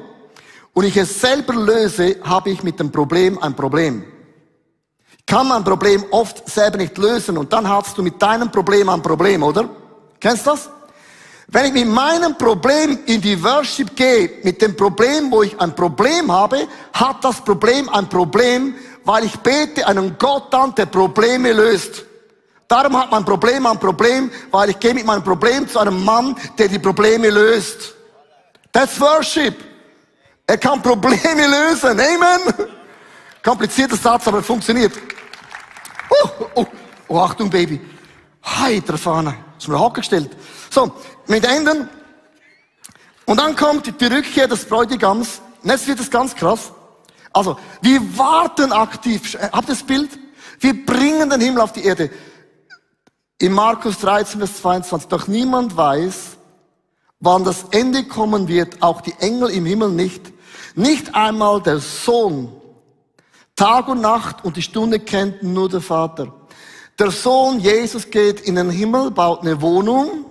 und 0.73 0.85
ich 0.85 0.97
es 0.97 1.21
selber 1.21 1.53
löse, 1.55 2.17
habe 2.25 2.49
ich 2.49 2.63
mit 2.63 2.81
dem 2.81 2.91
Problem 2.91 3.39
ein 3.39 3.55
Problem. 3.55 4.03
Kann 5.27 5.49
mein 5.49 5.63
Problem 5.63 6.07
oft 6.11 6.49
selber 6.49 6.79
nicht 6.79 6.97
lösen 6.97 7.37
und 7.37 7.53
dann 7.53 7.69
hast 7.69 7.99
du 7.99 8.03
mit 8.03 8.21
deinem 8.23 8.51
Problem 8.51 8.89
ein 8.89 9.03
Problem, 9.03 9.43
oder? 9.43 9.69
Kennst 10.19 10.47
du 10.47 10.53
das? 10.53 10.71
Wenn 11.51 11.65
ich 11.65 11.73
mit 11.73 11.89
meinem 11.89 12.37
Problem 12.37 12.99
in 13.07 13.23
die 13.23 13.43
Worship 13.43 13.97
gehe, 13.97 14.31
mit 14.43 14.61
dem 14.61 14.77
Problem, 14.77 15.31
wo 15.31 15.43
ich 15.43 15.59
ein 15.59 15.75
Problem 15.75 16.31
habe, 16.31 16.69
hat 16.93 17.25
das 17.25 17.43
Problem 17.43 17.89
ein 17.89 18.07
Problem, 18.07 18.75
weil 19.05 19.25
ich 19.25 19.37
bete 19.39 19.87
einen 19.87 20.19
Gott 20.19 20.55
an, 20.55 20.75
der 20.75 20.85
Probleme 20.87 21.53
löst. 21.53 22.05
Darum 22.69 23.01
hat 23.01 23.11
mein 23.11 23.25
Problem 23.25 23.65
ein 23.65 23.81
Problem, 23.81 24.31
weil 24.51 24.69
ich 24.69 24.79
gehe 24.79 24.93
mit 24.93 25.07
meinem 25.07 25.25
Problem 25.25 25.67
zu 25.67 25.79
einem 25.79 26.05
Mann, 26.05 26.37
der 26.59 26.69
die 26.69 26.79
Probleme 26.79 27.31
löst. 27.31 27.95
That's 28.71 29.01
Worship. 29.01 29.57
Er 30.47 30.59
kann 30.59 30.83
Probleme 30.83 31.47
lösen. 31.47 31.99
Amen. 31.99 32.69
Komplizierter 33.43 33.97
Satz, 33.97 34.29
aber 34.29 34.43
funktioniert. 34.43 34.93
Oh, 36.11 36.29
oh, 36.57 36.67
oh 37.09 37.19
Achtung, 37.19 37.49
Baby. 37.49 37.81
Heiter 38.45 38.99
Fahne. 38.99 39.35
Ist 39.59 39.67
mir 39.67 39.79
Hocker 39.79 40.03
gestellt. 40.03 40.31
So, 40.71 40.93
mit 41.27 41.45
Enden. 41.45 41.89
Und 43.25 43.39
dann 43.39 43.55
kommt 43.57 44.01
die 44.01 44.07
Rückkehr 44.07 44.49
des 44.49 44.65
Bräutigams. 44.65 45.41
Und 45.63 45.71
jetzt 45.71 45.87
wird 45.87 46.01
es 46.01 46.11
ganz 46.11 46.35
krass. 46.35 46.73
Also, 47.33 47.59
wir 47.83 48.01
warten 48.17 48.73
aktiv. 48.73 49.37
Habt 49.53 49.69
ihr 49.69 49.75
das 49.75 49.83
Bild? 49.83 50.11
Wir 50.61 50.85
bringen 50.85 51.29
den 51.31 51.41
Himmel 51.41 51.61
auf 51.61 51.73
die 51.73 51.85
Erde. 51.85 52.11
In 53.39 53.53
Markus 53.53 53.99
13, 53.99 54.39
Vers 54.39 54.61
22. 54.61 55.09
Doch 55.09 55.29
niemand 55.29 55.77
weiß, 55.77 56.37
wann 57.21 57.45
das 57.45 57.67
Ende 57.71 58.05
kommen 58.05 58.49
wird, 58.49 58.83
auch 58.83 59.01
die 59.01 59.15
Engel 59.21 59.51
im 59.51 59.67
Himmel 59.67 59.91
nicht. 59.91 60.33
Nicht 60.75 61.15
einmal 61.15 61.61
der 61.63 61.79
Sohn. 61.79 62.53
Tag 63.57 63.89
und 63.89 64.01
Nacht 64.01 64.45
und 64.45 64.57
die 64.57 64.63
Stunde 64.63 65.01
kennt 65.01 65.43
nur 65.43 65.69
der 65.69 65.81
Vater. 65.81 66.33
Der 66.99 67.11
Sohn 67.11 67.61
Jesus 67.61 68.09
geht 68.11 68.41
in 68.41 68.55
den 68.55 68.71
Himmel, 68.71 69.11
baut 69.11 69.43
eine 69.43 69.61
Wohnung 69.61 70.25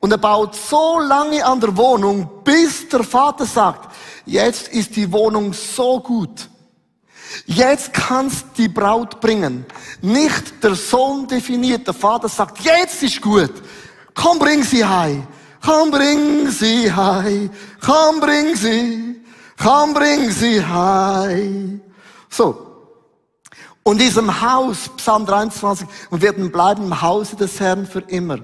und 0.00 0.10
er 0.12 0.18
baut 0.18 0.54
so 0.54 0.98
lange 1.00 1.44
an 1.44 1.60
der 1.60 1.76
Wohnung, 1.76 2.28
bis 2.44 2.88
der 2.88 3.04
Vater 3.04 3.46
sagt, 3.46 3.94
jetzt 4.26 4.68
ist 4.68 4.96
die 4.96 5.10
Wohnung 5.10 5.52
so 5.52 6.00
gut. 6.00 6.48
Jetzt 7.46 7.92
kannst 7.92 8.46
die 8.56 8.68
Braut 8.68 9.20
bringen. 9.20 9.66
Nicht 10.00 10.62
der 10.62 10.74
Sohn 10.74 11.26
definiert, 11.26 11.86
der 11.86 11.94
Vater 11.94 12.28
sagt, 12.28 12.60
jetzt 12.60 13.02
ist 13.02 13.20
gut. 13.20 13.52
Komm, 14.14 14.38
bring 14.38 14.62
sie 14.62 14.84
heim. 14.84 15.26
Komm, 15.64 15.90
bring 15.90 16.50
sie 16.50 16.92
heim. 16.92 17.50
Komm, 17.84 18.20
bring 18.20 18.54
sie. 18.54 19.20
Komm, 19.60 19.94
bring 19.94 20.30
sie 20.30 20.64
heim. 20.64 21.80
So. 22.28 22.74
Und 23.82 24.00
diesem 24.00 24.40
Haus, 24.40 24.90
Psalm 24.96 25.26
23, 25.26 25.86
wir 26.10 26.22
werden 26.22 26.50
bleiben 26.50 26.84
im 26.84 27.02
Hause 27.02 27.36
des 27.36 27.60
Herrn 27.60 27.86
für 27.86 28.00
immer. 28.00 28.38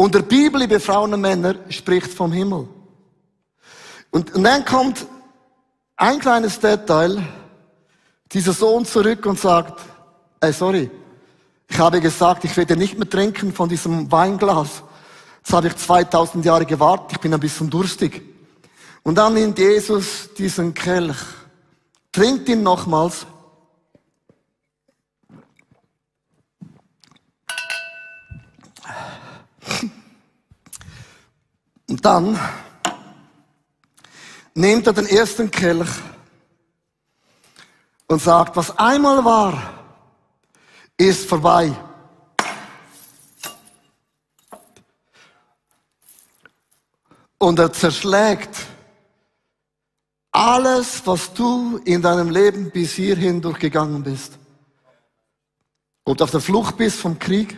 Und 0.00 0.14
der 0.14 0.22
Bibel, 0.22 0.60
liebe 0.60 0.78
Frauen 0.78 1.12
und 1.12 1.20
Männer, 1.20 1.56
spricht 1.70 2.14
vom 2.14 2.30
Himmel. 2.30 2.68
Und, 4.10 4.32
und 4.32 4.44
dann 4.44 4.64
kommt 4.64 5.04
ein 5.96 6.20
kleines 6.20 6.60
Detail. 6.60 7.20
dieser 8.30 8.52
Sohn 8.52 8.84
zurück 8.84 9.26
und 9.26 9.40
sagt, 9.40 9.80
ey, 10.40 10.52
sorry, 10.52 10.88
ich 11.68 11.78
habe 11.80 12.00
gesagt, 12.00 12.44
ich 12.44 12.56
werde 12.56 12.76
nicht 12.76 12.96
mehr 12.96 13.10
trinken 13.10 13.52
von 13.52 13.68
diesem 13.68 14.10
Weinglas. 14.12 14.84
Jetzt 15.38 15.52
habe 15.52 15.66
ich 15.66 15.74
2000 15.74 16.44
Jahre 16.44 16.64
gewartet, 16.64 17.12
ich 17.12 17.18
bin 17.18 17.34
ein 17.34 17.40
bisschen 17.40 17.68
durstig. 17.68 18.22
Und 19.02 19.16
dann 19.16 19.34
nimmt 19.34 19.58
Jesus 19.58 20.28
diesen 20.38 20.74
Kelch, 20.74 21.18
trinkt 22.12 22.48
ihn 22.48 22.62
nochmals. 22.62 23.26
Und 31.88 32.04
dann 32.04 32.38
nimmt 34.54 34.86
er 34.86 34.92
den 34.92 35.06
ersten 35.06 35.50
Kelch 35.50 35.88
und 38.06 38.20
sagt, 38.20 38.56
was 38.56 38.76
einmal 38.78 39.24
war, 39.24 39.74
ist 40.96 41.28
vorbei. 41.28 41.72
Und 47.38 47.58
er 47.58 47.72
zerschlägt 47.72 48.66
alles, 50.32 51.06
was 51.06 51.32
du 51.32 51.80
in 51.84 52.02
deinem 52.02 52.30
Leben 52.30 52.70
bis 52.70 52.92
hierhin 52.92 53.40
durchgegangen 53.40 54.02
bist. 54.02 54.38
Ob 56.04 56.18
du 56.18 56.24
auf 56.24 56.30
der 56.30 56.40
Flucht 56.40 56.76
bist 56.76 56.98
vom 56.98 57.18
Krieg. 57.18 57.56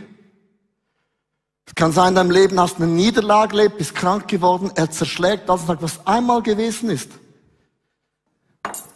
Es 1.70 1.74
kann 1.76 1.92
sein, 1.92 2.09
in 2.09 2.14
deinem 2.16 2.30
Leben 2.33 2.59
hast 2.59 2.78
du 2.78 2.83
eine 2.83 2.92
Niederlage 2.92 3.56
erlebt, 3.56 3.78
bist 3.78 3.94
krank 3.94 4.26
geworden. 4.26 4.72
Er 4.74 4.90
zerschlägt 4.90 5.48
alles 5.48 5.62
und 5.62 5.68
sagt, 5.68 5.83
was 5.83 6.04
einmal 6.04 6.42
gewesen 6.42 6.90
ist, 6.90 7.11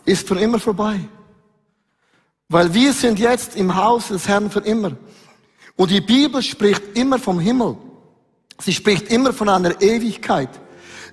ist 0.04 0.26
für 0.26 0.38
immer 0.40 0.58
vorbei. 0.58 0.98
Weil 2.48 2.74
wir 2.74 2.92
sind 2.92 3.20
jetzt 3.20 3.54
im 3.54 3.76
Haus 3.76 4.08
des 4.08 4.26
Herrn 4.26 4.50
für 4.50 4.58
immer. 4.58 4.90
Und 5.76 5.92
die 5.92 6.00
Bibel 6.00 6.42
spricht 6.42 6.82
immer 6.98 7.20
vom 7.20 7.38
Himmel. 7.38 7.76
Sie 8.60 8.72
spricht 8.72 9.08
immer 9.08 9.32
von 9.32 9.48
einer 9.48 9.80
Ewigkeit. 9.80 10.50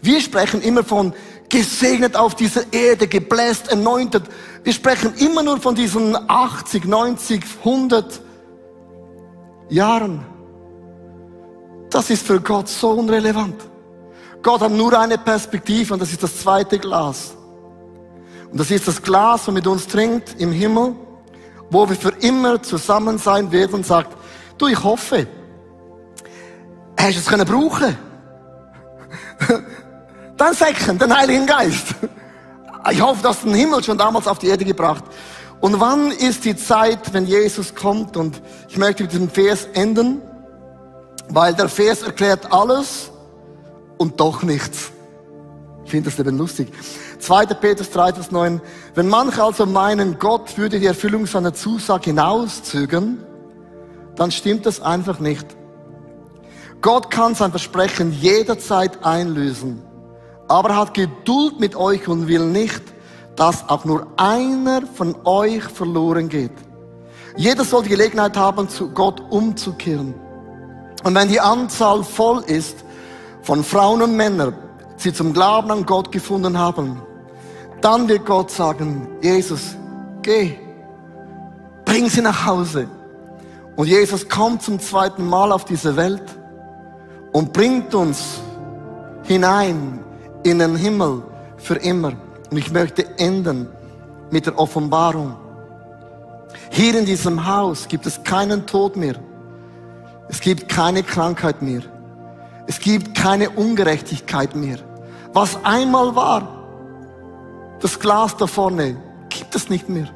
Wir 0.01 0.19
sprechen 0.19 0.63
immer 0.63 0.83
von 0.83 1.13
gesegnet 1.47 2.15
auf 2.15 2.33
dieser 2.33 2.73
Erde, 2.73 3.07
gebläst, 3.07 3.67
erneuert. 3.67 4.23
Wir 4.63 4.73
sprechen 4.73 5.13
immer 5.19 5.43
nur 5.43 5.61
von 5.61 5.75
diesen 5.75 6.17
80, 6.27 6.85
90, 6.85 7.43
100 7.63 8.19
Jahren. 9.69 10.25
Das 11.91 12.09
ist 12.09 12.25
für 12.25 12.39
Gott 12.39 12.67
so 12.67 12.91
unrelevant. 12.91 13.61
Gott 14.41 14.61
hat 14.61 14.71
nur 14.71 14.97
eine 14.99 15.17
Perspektive 15.17 15.93
und 15.93 15.99
das 15.99 16.11
ist 16.11 16.23
das 16.23 16.39
zweite 16.39 16.79
Glas. 16.79 17.35
Und 18.51 18.59
das 18.59 18.71
ist 18.71 18.87
das 18.87 19.01
Glas, 19.01 19.45
das 19.45 19.53
mit 19.53 19.67
uns 19.67 19.87
trinkt 19.87 20.39
im 20.39 20.51
Himmel 20.51 20.95
wo 21.71 21.87
wir 21.87 21.95
für 21.95 22.13
immer 22.19 22.61
zusammen 22.61 23.17
sein 23.17 23.51
werden 23.51 23.75
und 23.75 23.85
sagt, 23.85 24.15
du, 24.57 24.67
ich 24.67 24.83
hoffe, 24.83 25.25
hast 26.99 27.15
du 27.15 27.19
es 27.19 27.25
können 27.25 27.47
brauchen? 27.47 27.97
Dann 30.37 30.53
Säcken, 30.53 30.99
den 30.99 31.15
Heiligen 31.15 31.45
Geist. 31.45 31.95
Ich 32.91 33.01
hoffe, 33.01 33.23
dass 33.23 33.41
den 33.41 33.53
Himmel 33.53 33.83
schon 33.83 33.97
damals 33.97 34.27
auf 34.27 34.39
die 34.39 34.47
Erde 34.47 34.65
gebracht. 34.65 35.03
Und 35.61 35.79
wann 35.79 36.11
ist 36.11 36.43
die 36.43 36.55
Zeit, 36.55 37.13
wenn 37.13 37.25
Jesus 37.25 37.73
kommt? 37.73 38.17
Und 38.17 38.41
ich 38.67 38.77
möchte 38.77 39.03
mit 39.03 39.13
diesem 39.13 39.29
Vers 39.29 39.67
enden, 39.73 40.21
weil 41.33 41.53
der 41.53 41.69
Vers 41.69 42.01
erklärt 42.01 42.51
alles 42.51 43.11
und 43.97 44.19
doch 44.19 44.43
nichts. 44.43 44.91
Ich 45.85 45.91
finde 45.91 46.09
das 46.09 46.19
eben 46.19 46.37
lustig. 46.37 46.71
2. 47.19 47.45
Petrus 47.47 47.89
3, 47.89 48.13
Vers 48.13 48.31
9. 48.31 48.61
Wenn 48.95 49.07
manche 49.07 49.43
also 49.43 49.65
meinen, 49.65 50.19
Gott 50.19 50.57
würde 50.57 50.79
die 50.79 50.85
Erfüllung 50.85 51.25
seiner 51.25 51.53
Zusage 51.53 52.05
hinauszögern, 52.05 53.23
dann 54.15 54.31
stimmt 54.31 54.65
das 54.65 54.81
einfach 54.81 55.19
nicht. 55.19 55.45
Gott 56.81 57.11
kann 57.11 57.35
sein 57.35 57.51
Versprechen 57.51 58.11
jederzeit 58.11 59.03
einlösen, 59.05 59.81
aber 60.47 60.69
er 60.69 60.77
hat 60.77 60.93
Geduld 60.93 61.59
mit 61.59 61.75
euch 61.75 62.07
und 62.07 62.27
will 62.27 62.45
nicht, 62.45 62.81
dass 63.35 63.69
auch 63.69 63.85
nur 63.85 64.07
einer 64.17 64.81
von 64.95 65.15
euch 65.23 65.63
verloren 65.63 66.27
geht. 66.27 66.51
Jeder 67.37 67.63
soll 67.63 67.83
die 67.83 67.89
Gelegenheit 67.89 68.35
haben, 68.35 68.67
zu 68.67 68.89
Gott 68.89 69.21
umzukehren. 69.29 70.15
Und 71.03 71.15
wenn 71.15 71.27
die 71.27 71.39
Anzahl 71.39 72.03
voll 72.03 72.43
ist 72.45 72.83
von 73.41 73.63
Frauen 73.63 74.01
und 74.01 74.15
Männern, 74.15 74.53
sie 74.97 75.13
zum 75.13 75.33
Glauben 75.33 75.71
an 75.71 75.85
Gott 75.85 76.11
gefunden 76.11 76.57
haben, 76.57 77.01
dann 77.81 78.07
wird 78.07 78.25
Gott 78.25 78.51
sagen, 78.51 79.07
Jesus, 79.21 79.75
geh, 80.21 80.53
bring 81.85 82.07
sie 82.09 82.21
nach 82.21 82.45
Hause. 82.45 82.87
Und 83.75 83.87
Jesus 83.87 84.29
kommt 84.29 84.61
zum 84.61 84.79
zweiten 84.79 85.27
Mal 85.27 85.51
auf 85.51 85.65
diese 85.65 85.95
Welt 85.95 86.23
und 87.31 87.53
bringt 87.53 87.95
uns 87.95 88.39
hinein 89.23 90.03
in 90.43 90.59
den 90.59 90.75
Himmel 90.75 91.23
für 91.57 91.75
immer. 91.75 92.13
Und 92.51 92.57
ich 92.57 92.71
möchte 92.71 93.17
enden 93.17 93.67
mit 94.29 94.45
der 94.45 94.59
Offenbarung. 94.59 95.35
Hier 96.69 96.97
in 96.97 97.05
diesem 97.05 97.47
Haus 97.47 97.87
gibt 97.87 98.05
es 98.05 98.23
keinen 98.23 98.65
Tod 98.65 98.95
mehr. 98.95 99.15
Es 100.31 100.39
gibt 100.39 100.69
keine 100.69 101.03
Krankheit 101.03 101.61
mehr. 101.61 101.81
Es 102.65 102.79
gibt 102.79 103.15
keine 103.15 103.49
Ungerechtigkeit 103.49 104.55
mehr. 104.55 104.77
Was 105.33 105.63
einmal 105.65 106.15
war, 106.15 106.47
das 107.81 107.99
Glas 107.99 108.37
da 108.37 108.47
vorne, 108.47 108.95
gibt 109.29 109.53
es 109.55 109.69
nicht 109.69 109.89
mehr. 109.89 110.07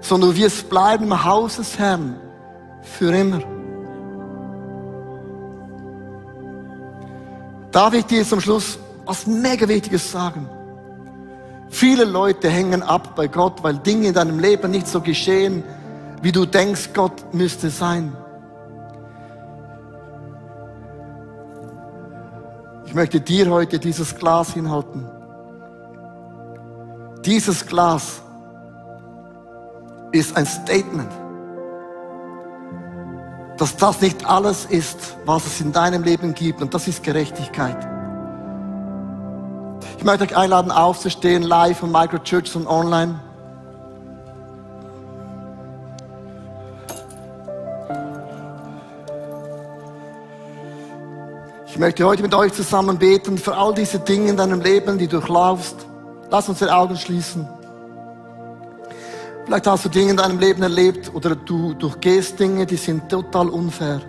Sondern 0.00 0.34
wirst 0.34 0.70
bleiben 0.70 1.04
im 1.04 1.24
Haus 1.24 1.56
des 1.56 1.78
Herrn 1.78 2.16
für 2.80 3.14
immer. 3.14 3.40
Darf 7.72 7.92
ich 7.92 8.06
dir 8.06 8.24
zum 8.24 8.40
Schluss 8.40 8.78
was 9.04 9.26
mega 9.26 9.68
Wichtiges 9.68 10.10
sagen? 10.10 10.48
Viele 11.68 12.04
Leute 12.04 12.48
hängen 12.48 12.82
ab 12.82 13.14
bei 13.14 13.26
Gott, 13.26 13.62
weil 13.62 13.76
Dinge 13.76 14.08
in 14.08 14.14
deinem 14.14 14.38
Leben 14.38 14.70
nicht 14.70 14.88
so 14.88 15.02
geschehen, 15.02 15.62
wie 16.22 16.32
du 16.32 16.46
denkst, 16.46 16.90
Gott 16.94 17.34
müsste 17.34 17.68
sein. 17.68 18.16
Ich 22.86 22.94
möchte 22.94 23.20
dir 23.20 23.50
heute 23.50 23.78
dieses 23.78 24.14
Glas 24.16 24.54
hinhalten. 24.54 25.06
Dieses 27.24 27.66
Glas 27.66 28.22
ist 30.12 30.36
ein 30.36 30.46
Statement, 30.46 31.10
dass 33.58 33.76
das 33.76 34.00
nicht 34.00 34.24
alles 34.24 34.64
ist, 34.66 35.16
was 35.24 35.44
es 35.46 35.60
in 35.60 35.72
deinem 35.72 36.04
Leben 36.04 36.34
gibt 36.34 36.62
und 36.62 36.72
das 36.72 36.86
ist 36.86 37.02
Gerechtigkeit. 37.02 37.76
Ich 39.98 40.04
möchte 40.04 40.24
euch 40.24 40.36
einladen, 40.36 40.70
aufzustehen, 40.70 41.42
live 41.42 41.78
von 41.78 41.90
Microchurch 41.90 42.54
und 42.54 42.66
online. 42.66 43.20
Ich 51.76 51.80
möchte 51.80 52.06
heute 52.06 52.22
mit 52.22 52.34
euch 52.34 52.54
zusammen 52.54 52.96
beten 52.96 53.36
für 53.36 53.54
all 53.54 53.74
diese 53.74 53.98
Dinge 53.98 54.30
in 54.30 54.38
deinem 54.38 54.62
Leben, 54.62 54.96
die 54.96 55.06
du 55.06 55.18
durchlaufst. 55.18 55.76
Lass 56.30 56.48
uns 56.48 56.60
die 56.60 56.70
Augen 56.70 56.96
schließen. 56.96 57.46
Vielleicht 59.44 59.66
hast 59.66 59.84
du 59.84 59.90
Dinge 59.90 60.12
in 60.12 60.16
deinem 60.16 60.38
Leben 60.38 60.62
erlebt 60.62 61.12
oder 61.12 61.36
du 61.36 61.74
durchgehst 61.74 62.40
Dinge, 62.40 62.64
die 62.64 62.78
sind 62.78 63.10
total 63.10 63.50
unfair. 63.50 64.00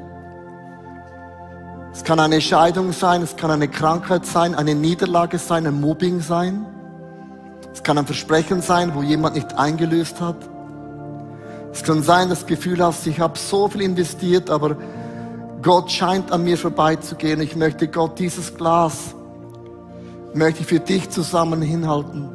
Es 1.92 2.06
kann 2.06 2.22
eine 2.22 2.40
Scheidung 2.40 2.94
sein, 2.94 3.22
es 3.22 3.36
kann 3.36 3.52
eine 3.52 3.68
Krankheit 3.68 4.26
sein, 4.26 4.56
eine 4.56 4.74
Niederlage 4.74 5.38
sein, 5.38 5.68
ein 5.68 5.82
Mobbing 5.82 6.22
sein. 6.22 6.66
Es 7.74 7.84
kann 7.84 7.98
ein 7.98 8.06
Versprechen 8.06 8.62
sein, 8.62 8.96
wo 8.96 9.02
jemand 9.02 9.36
nicht 9.36 9.54
eingelöst 9.58 10.22
hat. 10.22 10.38
Es 11.74 11.84
kann 11.84 12.02
sein, 12.02 12.30
dass 12.30 12.40
du 12.40 12.46
das 12.46 12.60
Gefühl 12.60 12.82
hast, 12.82 13.06
ich 13.08 13.20
habe 13.20 13.38
so 13.38 13.68
viel 13.68 13.82
investiert, 13.82 14.50
aber 14.50 14.78
Gott 15.62 15.92
scheint 15.92 16.32
an 16.32 16.44
mir 16.44 16.58
vorbeizugehen. 16.58 17.42
Ich 17.42 17.56
möchte 17.56 17.88
Gott 17.88 18.20
dieses 18.20 18.56
Glas 18.56 19.16
möchte 20.38 20.62
ich 20.62 20.68
für 20.68 20.80
dich 20.80 21.10
zusammen 21.10 21.62
hinhalten. 21.62 22.30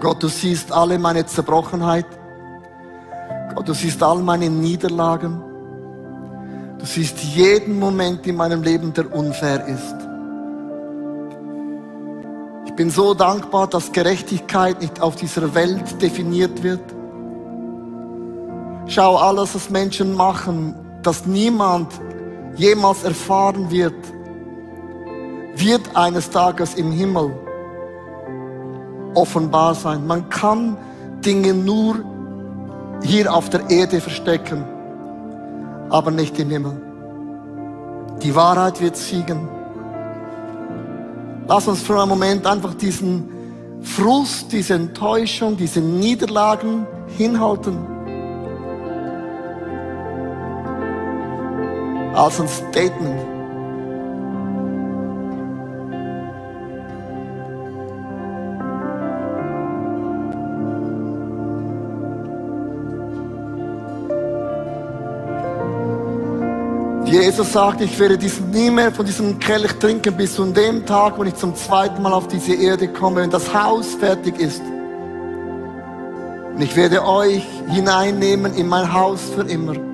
Gott, 0.00 0.22
du 0.22 0.28
siehst 0.28 0.72
alle 0.72 0.98
meine 0.98 1.24
Zerbrochenheit. 1.26 2.06
Gott, 3.54 3.68
du 3.68 3.74
siehst 3.74 4.02
all 4.02 4.18
meine 4.18 4.50
Niederlagen. 4.50 5.42
Du 6.78 6.86
siehst 6.86 7.18
jeden 7.22 7.78
Moment 7.78 8.26
in 8.26 8.36
meinem 8.36 8.62
Leben, 8.62 8.92
der 8.92 9.14
unfair 9.14 9.66
ist. 9.66 9.94
Ich 12.66 12.74
bin 12.74 12.90
so 12.90 13.14
dankbar, 13.14 13.68
dass 13.68 13.92
Gerechtigkeit 13.92 14.80
nicht 14.80 15.00
auf 15.00 15.16
dieser 15.16 15.54
Welt 15.54 16.02
definiert 16.02 16.62
wird. 16.62 16.82
Schau, 18.86 19.16
alles, 19.16 19.54
was 19.54 19.70
Menschen 19.70 20.14
machen, 20.14 20.74
dass 21.06 21.26
niemand 21.26 21.88
jemals 22.56 23.04
erfahren 23.04 23.70
wird, 23.70 23.94
wird 25.56 25.94
eines 25.94 26.30
Tages 26.30 26.74
im 26.74 26.90
Himmel 26.90 27.32
offenbar 29.14 29.74
sein. 29.74 30.06
Man 30.06 30.28
kann 30.28 30.76
Dinge 31.24 31.54
nur 31.54 31.96
hier 33.02 33.32
auf 33.32 33.50
der 33.50 33.68
Erde 33.70 34.00
verstecken, 34.00 34.64
aber 35.90 36.10
nicht 36.10 36.38
im 36.38 36.50
Himmel. 36.50 36.80
Die 38.22 38.34
Wahrheit 38.34 38.80
wird 38.80 38.96
siegen. 38.96 39.48
Lass 41.46 41.68
uns 41.68 41.82
für 41.82 42.00
einen 42.00 42.08
Moment 42.08 42.46
einfach 42.46 42.74
diesen 42.74 43.28
Frust, 43.82 44.50
diese 44.50 44.74
Enttäuschung, 44.74 45.56
diese 45.56 45.80
Niederlagen 45.80 46.86
hinhalten. 47.16 47.93
Als 52.14 52.40
ein 52.40 52.48
Statement. 52.48 53.34
Jesus 67.04 67.52
sagt, 67.52 67.80
ich 67.80 67.98
werde 67.98 68.18
diesen, 68.18 68.50
nie 68.50 68.70
mehr 68.70 68.90
von 68.90 69.06
diesem 69.06 69.38
Kelch 69.38 69.72
trinken 69.74 70.16
bis 70.16 70.34
zu 70.34 70.44
dem 70.46 70.84
Tag, 70.84 71.16
wo 71.16 71.24
ich 71.24 71.34
zum 71.34 71.54
zweiten 71.54 72.02
Mal 72.02 72.12
auf 72.12 72.26
diese 72.28 72.54
Erde 72.54 72.88
komme, 72.88 73.22
wenn 73.22 73.30
das 73.30 73.54
Haus 73.54 73.94
fertig 73.94 74.38
ist. 74.40 74.62
Und 76.54 76.60
ich 76.60 76.74
werde 76.76 77.04
euch 77.04 77.44
hineinnehmen 77.68 78.54
in 78.54 78.68
mein 78.68 78.92
Haus 78.92 79.20
für 79.34 79.42
immer. 79.42 79.93